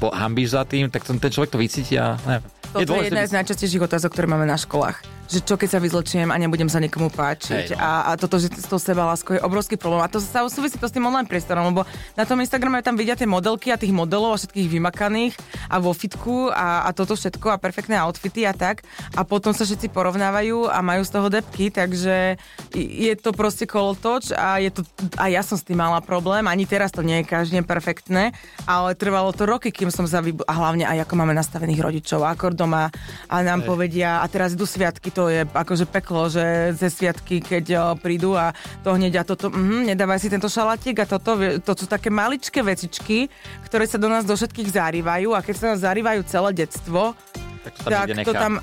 [0.00, 2.44] bo, hambíš za tým, tak ten, ten človek to vycíti a neviem.
[2.72, 5.00] Toto je, dôležité jedna z najčastejších otázok, ktoré máme na školách.
[5.26, 7.72] Že čo keď sa vyzlečiem a nebudem sa niekomu páčiť.
[7.72, 7.82] Hej, no.
[7.82, 10.02] a, a toto, že s tou sebaláskou je obrovský problém.
[10.02, 11.82] A to sa súvisí to s tým online priestorom, lebo
[12.14, 15.34] na tom Instagrame tam vidia tie modelky a tých modelov a všetkých vymakaných
[15.66, 18.86] a vo fitku a, a toto všetko a perfektné outfity a tak.
[19.18, 22.38] A potom sa všetci porovnávajú a majú z toho depky, takže
[22.76, 24.86] je to proste kolotoč a je to,
[25.18, 26.46] a ja som s tým mala problém.
[26.46, 28.36] Ani teraz to nie je každý perfektné,
[28.68, 32.20] ale trvalo to roky, kým som sa vybu- a hlavne aj ako máme nastavených rodičov,
[32.22, 32.92] ako doma
[33.26, 37.96] a nám povedia, a teraz idú sviatky, to je akože peklo, že ze sviatky, keď
[37.96, 38.52] prídu a
[38.84, 42.60] to hneď a toto, mhm, nedávaj si tento šalatík a toto, to sú také maličké
[42.60, 43.32] vecičky,
[43.64, 47.16] ktoré sa do nás do všetkých zarývajú a keď sa nás zarývajú celé detstvo,
[47.64, 48.54] tak to tam tak to tam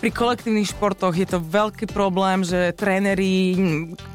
[0.00, 3.52] pri kolektívnych športoch je to veľký problém, že tréneri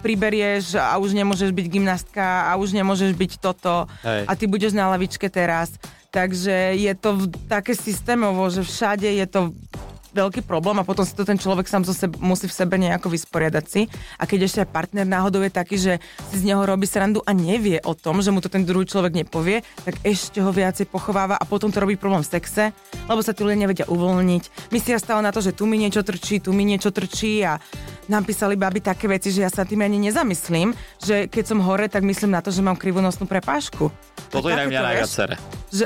[0.02, 4.26] priberieš a už nemôžeš byť gymnastka a už nemôžeš byť toto Hej.
[4.26, 5.78] a ty budeš na lavičke teraz.
[6.10, 9.54] Takže je to v- také systémovo, že všade je to
[10.16, 13.12] veľký problém a potom si to ten človek sám zo sebe, musí v sebe nejako
[13.12, 13.92] vysporiadať si.
[14.16, 16.00] A keď ešte aj partner náhodou je taký, že
[16.32, 19.12] si z neho robí srandu a nevie o tom, že mu to ten druhý človek
[19.12, 22.72] nepovie, tak ešte ho viacej pochováva a potom to robí problém v sexe,
[23.12, 24.72] lebo sa tí ľudia nevedia uvoľniť.
[24.72, 27.60] Myslia stále na to, že tu mi niečo trčí, tu mi niečo trčí a
[28.08, 31.90] nám písali baby také veci, že ja sa tým ani nezamyslím, že keď som hore,
[31.92, 33.92] tak myslím na to, že mám krivú nosnú prepážku.
[34.30, 35.10] Toto je na mňa najviac.
[35.74, 35.86] Že,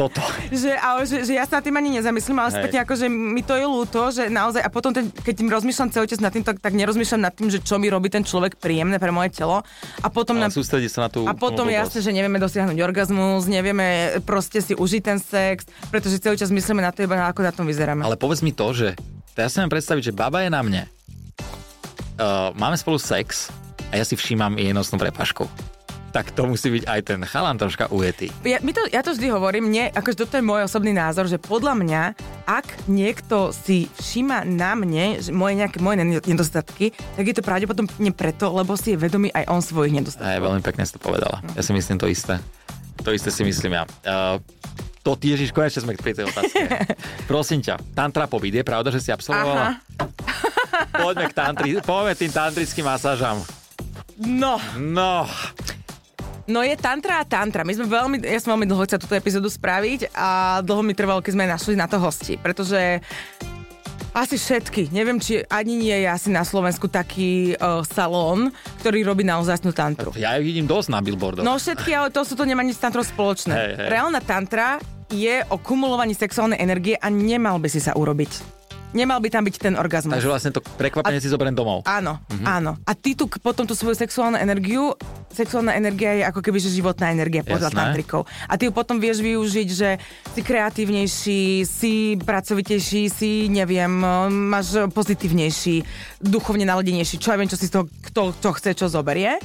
[0.00, 0.24] Toto.
[0.64, 2.56] že, ale, že, že ja sa na tým ani nezamyslím, ale Hej.
[2.56, 6.06] späť akože mi to je ľúto, že naozaj, a potom ten, keď tým rozmýšľam celý
[6.10, 8.98] čas nad tým, tak, tak nerozmýšľam nad tým, že čo mi robí ten človek príjemné
[8.98, 9.62] pre moje telo.
[10.02, 14.18] A potom, nám, sústredí sa na tú a potom jasne, že nevieme dosiahnuť orgazmus, nevieme
[14.26, 17.64] proste si užiť ten sex, pretože celý čas myslíme na to iba ako na tom
[17.64, 18.02] vyzeráme.
[18.02, 18.98] Ale povedz mi to, že
[19.38, 20.82] ja si viem predstaviť, že baba je na mne.
[22.20, 23.48] Uh, máme spolu sex
[23.88, 25.48] a ja si všímam jej nosnú prepašku.
[26.10, 28.34] Tak to musí byť aj ten chalan troška ujetý.
[28.42, 31.38] Ja, my to, ja to vždy hovorím, nie, akože toto je môj osobný názor, že
[31.38, 32.02] podľa mňa,
[32.50, 38.10] ak niekto si všíma na mne že moje nejaké moje nedostatky, tak je to pravdepodobne
[38.10, 40.26] preto, lebo si je vedomý aj on svojich nedostatkov.
[40.26, 41.38] Aj veľmi pekne si to povedala.
[41.54, 42.42] Ja si myslím to isté.
[43.06, 43.86] To isté si myslím ja.
[44.02, 44.42] Uh,
[45.00, 46.60] to Ježiš, konečne sme pri tej otázke.
[47.30, 49.80] Prosím ťa, tantra pobyt, je pravda, že si absolvovala?
[50.92, 53.40] Poďme k tantri, poďme tým tantrickým masážam.
[54.20, 55.24] No, No,
[56.50, 57.62] no je tantra a tantra.
[57.62, 61.22] My sme veľmi, ja som veľmi dlho chcela túto epizódu spraviť a dlho mi trvalo,
[61.22, 63.00] keď sme našli na to hosti, pretože
[64.10, 64.90] asi všetky.
[64.90, 68.50] Neviem, či ani nie je asi na Slovensku taký uh, salón,
[68.82, 70.10] ktorý robí naozaj tantru.
[70.18, 71.46] ja ju vidím dosť na billboardoch.
[71.46, 73.54] No všetky, ale to sú to nemá nič s tantrou spoločné.
[73.54, 73.88] Hej, hej.
[73.88, 78.59] Reálna tantra je o kumulovaní sexuálnej energie a nemal by si sa urobiť.
[78.90, 80.12] Nemal by tam byť ten orgazmus.
[80.12, 81.82] Takže vlastne to prekvapenie si zoberiem domov.
[81.84, 82.44] Áno, Mhm.
[82.44, 82.72] áno.
[82.82, 84.98] A ty tu potom tú svoju sexuálnu energiu,
[85.30, 87.78] sexuálna energia je ako keby že životná energia podľa Jasné.
[87.80, 88.20] tantrikov.
[88.44, 93.90] A ty ju potom vieš využiť, že si kreatívnejší, si pracovitejší, si, neviem,
[94.50, 95.86] máš pozitívnejší,
[96.18, 99.38] duchovne naladenejší, čo ja viem, čo si z toho, kto, čo chce, čo zoberie.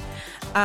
[0.52, 0.64] A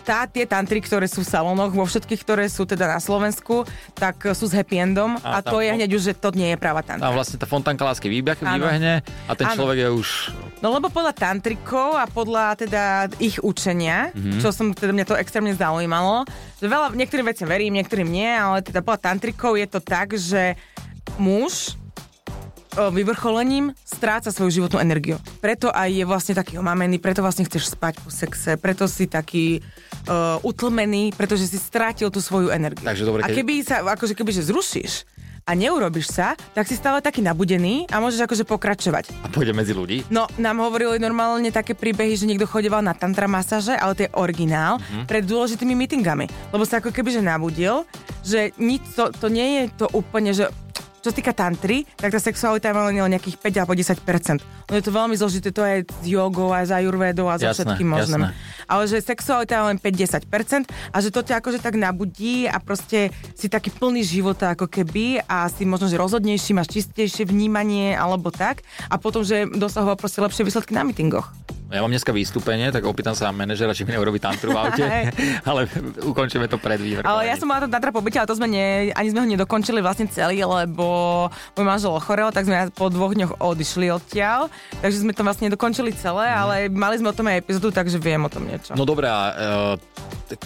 [0.00, 4.22] tá, tie tantry, ktoré sú v salónoch, vo všetkých, ktoré sú teda na Slovensku, tak
[4.30, 6.80] sú s happy endom a, A to je hneď už, že to nie je práva
[6.80, 7.02] tantra.
[7.02, 8.62] Tam vlastne tá fontánka lásky vybeh, Áno.
[8.62, 9.56] vybehne a ten Áno.
[9.58, 10.08] človek je už...
[10.62, 14.40] No lebo podľa tantrikov a podľa teda ich učenia, mm-hmm.
[14.40, 16.24] čo som teda mňa to extrémne zaujímalo,
[16.56, 20.56] že veľa, niektorým veciam verím, niektorým nie, ale teda podľa tantrikov je to tak, že
[21.20, 21.76] muž
[22.78, 25.20] o, vyvrcholením stráca svoju životnú energiu.
[25.44, 29.60] Preto aj je vlastne taký omamený, preto vlastne chceš spať po sexe, preto si taký
[30.08, 32.84] uh, utlmený, pretože si strátil tú svoju energiu.
[32.84, 35.04] Takže dobre, a keď- keby sa, akože keby že zrušíš
[35.46, 39.14] a neurobiš sa, tak si stále taký nabudený a môžeš akože pokračovať.
[39.22, 40.02] A pôjde medzi ľudí.
[40.10, 44.14] No, nám hovorili normálne také príbehy, že niekto chodeval na tantra masáže, ale to je
[44.18, 45.06] originál, mm-hmm.
[45.06, 46.26] pred dôležitými meetingami.
[46.50, 47.86] Lebo sa ako keby že nabudil,
[48.26, 50.50] že nič to, to nie je to úplne, že
[51.06, 54.42] čo sa týka tantry, tak tá sexualita má len nejakých 5 alebo 10%.
[54.42, 57.62] No je to veľmi zložité, to je s jogou, aj s ajurvédou a so Jasné,
[57.62, 58.26] všetkým možným.
[58.26, 58.66] jasné.
[58.66, 63.14] Ale že sexualita je len 5-10% a že to ťa akože tak nabudí a proste
[63.38, 68.34] si taký plný života ako keby a si možno, že rozhodnejší, máš čistejšie vnímanie alebo
[68.34, 71.30] tak a potom, že dosahoval proste lepšie výsledky na mítingoch.
[71.66, 74.86] Ja mám dneska vystúpenie, tak opýtam sa manažera, či mi neurobi tantru v aute,
[75.50, 75.66] ale
[75.98, 77.10] ukončíme to pred vývrkovaním.
[77.10, 79.82] Ale ja som mala tam Tatra pobyte, ale to sme ne, ani sme ho nedokončili
[79.82, 80.86] vlastne celý, lebo
[81.58, 84.46] môj manžel ochorel, tak sme po dvoch dňoch odišli odtiaľ.
[84.78, 86.38] Takže sme to vlastne dokončili celé, Mhm.
[86.38, 88.70] ale mali sme o tom aj epizódu, takže viem o tom niečo.
[88.72, 89.74] No dobré, a uh,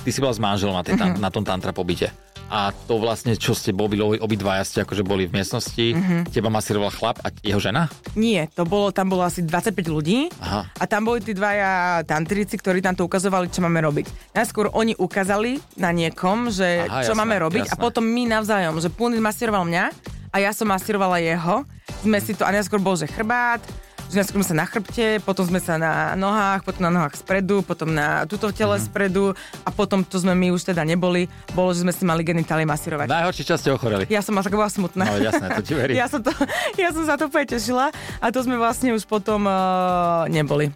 [0.01, 1.05] ty si bola s manželom na, tej, Mhm.
[1.05, 1.21] mm-hmm.
[1.21, 2.09] na tom tantra pobyte.
[2.51, 5.97] A to vlastne, čo ste boli, obidvaja ste akože boli v miestnosti, Mhm.
[5.97, 6.23] mm-hmm.
[6.29, 7.87] teba masíroval chlap a jeho žena?
[8.13, 10.67] Nie, to bolo, tam bolo asi 25 ľudí Aha.
[10.69, 14.35] a tam boli tí dvaja tantrici, ktorí tam to ukazovali, čo máme robiť.
[14.35, 17.81] Najskôr oni ukázali na niekom, že Aha, čo jasné, máme robiť a jasné.
[17.81, 19.85] potom my navzájom, že Punit masíroval mňa
[20.29, 21.63] a ja som masírovala jeho.
[22.01, 23.63] Sme si to, a najskôr bol, že chrbát,
[24.13, 27.89] najskôr sme sa na chrbte, potom sme sa na nohách, potom na nohách spredu, potom
[27.89, 28.83] na túto tele Mhm.
[28.83, 29.25] spredu
[29.61, 33.07] a potom to sme my už teda neboli, bolo, že sme si mali genitálie masírovať.
[33.07, 34.05] Najhorší čas ste ochoreli.
[34.07, 35.05] Ja som tak bola smutná.
[35.05, 35.95] No jasné, to ti verím.
[36.01, 36.33] Ja som, to,
[36.75, 40.73] ja som sa to úplne tešila a to sme vlastne už potom uh, neboli.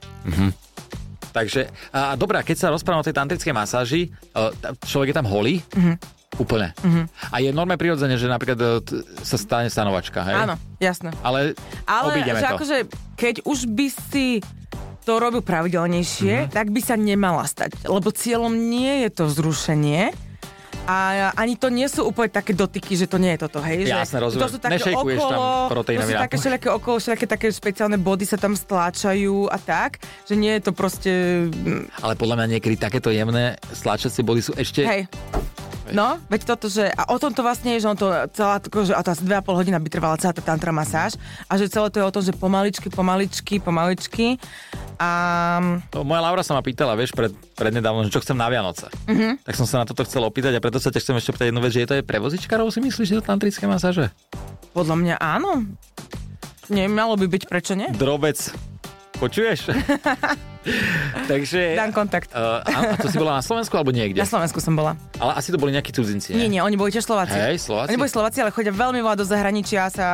[1.30, 5.58] Takže, a, dobrá, keď sa rozprávam o tej tantrickej masáži, ta- človek je tam holý?
[5.74, 5.74] Mhm.
[5.74, 5.96] Mm-hmm.
[6.36, 6.74] Úplne.
[6.76, 7.04] Mm-hmm.
[7.30, 10.34] A je normálne prirodzene, že napríklad t- sa stane stanovačka, hej?
[10.36, 11.14] Áno, jasné.
[11.20, 12.54] Ale, Ale obídeme že to.
[12.54, 12.76] akože,
[13.14, 14.26] keď už by si
[15.00, 16.42] to robil pravidelnejšie, Mhm.
[16.44, 16.54] mm-hmm.
[16.54, 17.76] tak by sa nemala stať.
[17.84, 20.10] Lebo cieľom nie je to vzrušenie,
[20.84, 20.96] a
[21.32, 23.88] ani to nie sú úplne také dotyky, že to nie je toto, hej?
[23.88, 24.42] Jasné, že rozumiem.
[24.42, 27.96] To sú také Nešejkuješ tam okolo, to proteínový sú také všelijaké okolo, všelijaké také špeciálne
[27.96, 31.12] body sa tam stláčajú a tak, že nie je to proste...
[31.48, 34.84] mm, ale podľa mňa niekedy takéto jemné stlačacie body sú ešte...
[34.84, 35.02] Hej.
[35.92, 38.96] No, veď toto, že a o tom to vlastne je, že on to celá, že
[38.96, 42.00] a tá asi 2,5 hodina by trvala celá tá tantra masáž a že celé to
[42.00, 44.40] je o tom, že pomaličky, pomaličky, pomaličky
[44.96, 45.10] a
[45.92, 48.88] To moja Laura sa ma pýtala, vieš, pred, prednedávno, že čo chcem na Vianoce.
[49.10, 49.36] Uh-huh.
[49.44, 51.60] Tak som sa na toto chcel opýtať a preto sa ťa chcem ešte opýtať jednu
[51.60, 54.08] vec, že je to aj pre vozičkarov, si myslíš, že to tantrické masáže?
[54.74, 55.62] podľa mňa áno.
[56.68, 57.88] Nemalo by byť, prečo nie?
[57.94, 58.36] Drobec,
[59.22, 59.70] počuješ?
[61.30, 61.76] Takže...
[61.76, 62.32] Dám kontakt.
[62.32, 64.18] Uh, a, a to si bola na Slovensku alebo niekde?
[64.20, 64.96] Na Slovensku som bola.
[65.20, 67.36] Ale asi to boli nejakí cudzinci, Nie, nie, oni boli tiež Slováci.
[67.36, 67.88] Hej, Slováci?
[67.92, 70.06] Oni boli Slováci, ale chodia veľmi veľa do zahraničia sa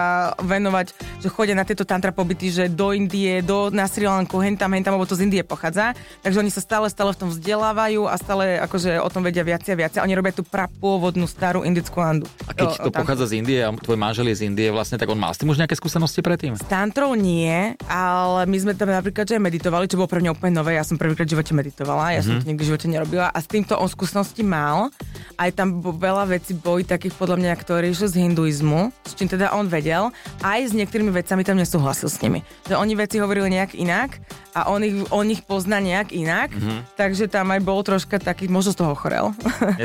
[0.42, 4.58] venovať, že chodia na tieto tantra pobyty, že do Indie, do, na Sri Lanku, hen
[4.58, 5.94] tam, hen tam, lebo to z Indie pochádza.
[6.20, 9.64] Takže oni sa stále, stále v tom vzdelávajú a stále akože o tom vedia viac
[9.64, 9.92] a viac.
[10.02, 12.26] Oni robia tú prapôvodnú starú indickú andu.
[12.44, 13.00] A keď to o tantru.
[13.06, 15.48] pochádza z Indie a tvoj manžel je z Indie vlastne, tak on mal s tým
[15.48, 16.58] už nejaké skúsenosti predtým?
[16.58, 20.56] S tantrou nie, ale my sme tam napríklad, že meditovali, čo bolo pre mňa úplne
[20.56, 20.80] nové.
[20.80, 23.44] Ja som prvýkrát v živote meditovala, ja som to nikdy v živote nerobila a s
[23.44, 24.88] týmto on skúsenosti mal.
[25.36, 29.52] Aj tam veľa vecí boli takých podľa mňa, ktoré išli z hinduizmu, s čím teda
[29.52, 30.08] on vedel.
[30.40, 32.40] Aj s niektorými vecami tam nesúhlasil s nimi.
[32.72, 34.16] Že oni veci hovorili nejak inak
[34.56, 36.56] a on ich, on ich pozná nejak inak,
[36.96, 39.36] takže tam aj bol troška taký, možno z toho chorel.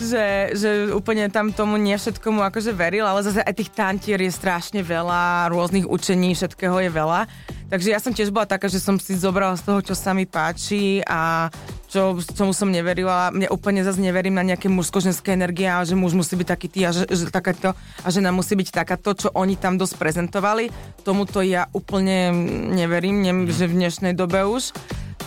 [0.00, 0.24] Že,
[0.56, 4.80] že úplne tam tomu nie všetkomu akože veril, ale zase aj tých tantier je strašne
[4.80, 7.28] veľa, rôznych učení, všetkého je veľa.
[7.68, 10.24] Takže ja som tiež bola taká, že som si zobrala z toho, čo sa mi
[10.24, 11.52] páči a
[11.84, 13.28] čo, čomu som neverila.
[13.28, 16.88] Mne úplne zase neverím na nejaké mužsko-ženské energie a že muž musí byť taký ty
[16.88, 20.72] a, že, že takáto, a žena musí byť takáto, čo oni tam dosť prezentovali.
[21.04, 22.32] Tomuto ja úplne
[22.72, 24.72] neverím, nem, že v dnešnej dobe už.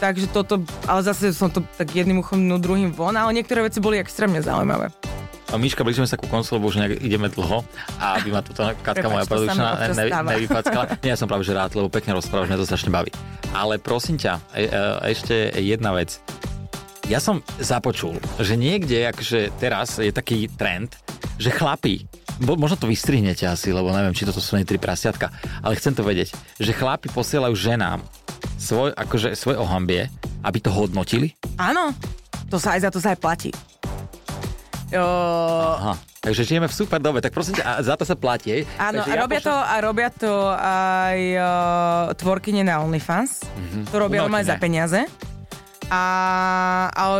[0.02, 3.78] Takže toto, ale zase som to tak jedným uchom, no druhým von, ale niektoré veci
[3.78, 4.90] boli extrémne zaujímavé.
[5.60, 7.68] Miška, blížime sa ku koncu, lebo už nejak ideme dlho
[8.00, 10.96] a aby ma túto Katka moja produkčná ne, nevypackala.
[11.04, 13.12] Nie, ja som práve že rád, lebo pekne rozprávaš, mňa to strašne baví.
[13.52, 16.24] Ale prosím ťa, e, e, ešte jedna vec.
[17.12, 20.96] Ja som započul, že niekde, akože teraz je taký trend,
[21.36, 22.08] že chlapí,
[22.40, 25.92] bo, možno to vystrihnete asi, lebo neviem, či toto sú nie tri prasiatka, ale chcem
[25.92, 26.32] to vedieť,
[26.64, 28.00] že chlapi posielajú ženám
[28.56, 30.08] svoj, akože, svoj ohambie,
[30.48, 31.36] aby to hodnotili.
[31.60, 31.92] Áno,
[32.48, 33.52] to sa aj za to sa aj platí.
[35.00, 35.94] Aha.
[36.22, 38.62] Takže žijeme v super dobe, tak prosím ťa, a za to sa platí?
[38.78, 41.46] Áno, Takže a robia, to, a robia to aj uh,
[42.14, 43.42] tvorkyne na OnlyFans.
[43.42, 43.84] Mm-hmm.
[43.90, 44.38] To robia Umelkyne.
[44.38, 45.02] aj za peniaze.
[45.92, 46.02] A,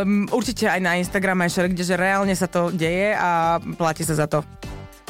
[0.00, 4.16] m, určite aj na Instagram aj všade, že reálne sa to deje a platí sa
[4.16, 4.40] za to.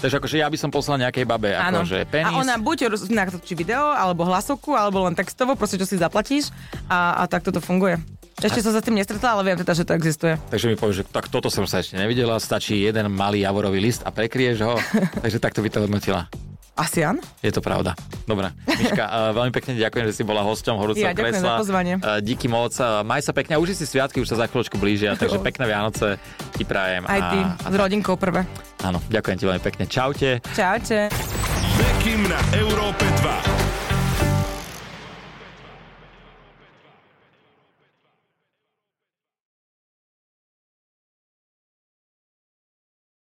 [0.02, 1.86] Takže akože ja by som poslal nejakej babe, Áno.
[1.86, 2.26] akože penis.
[2.26, 6.50] A ona buď natočí video, alebo hlasovku, alebo len textovo, proste čo si zaplatíš
[6.90, 8.02] a, a takto to funguje.
[8.42, 10.34] Ešte som sa s tým nestretla, ale viem teda, že to existuje.
[10.50, 14.02] Takže mi povieš, že tak toto som sa ešte nevidela, stačí jeden malý javorový list
[14.02, 14.74] a prekrieš ho.
[15.22, 16.26] Takže takto by to hodnotila.
[16.72, 17.20] Asi áno?
[17.38, 17.92] Je to pravda.
[18.24, 18.48] Dobre.
[18.64, 21.52] Miška, uh, veľmi pekne ďakujem, že si bola hosťom horúceho Ja ďakujem kresla.
[21.52, 21.94] za pozvanie.
[22.00, 22.72] Uh, díky moc.
[22.80, 23.54] Uh, maj sa pekne.
[23.54, 26.16] a Uži si sviatky, už sa za chvíľočku blížia, takže pekné Vianoce
[26.56, 27.04] ti prajem.
[27.04, 28.48] Aj ty, A, a, s rodinkou prvé.
[28.80, 29.84] áno, ďakujem ti veľmi pekne.
[29.84, 30.40] Čaute.
[30.56, 31.12] Čaute.
[31.76, 33.61] Bekim na Európe 2.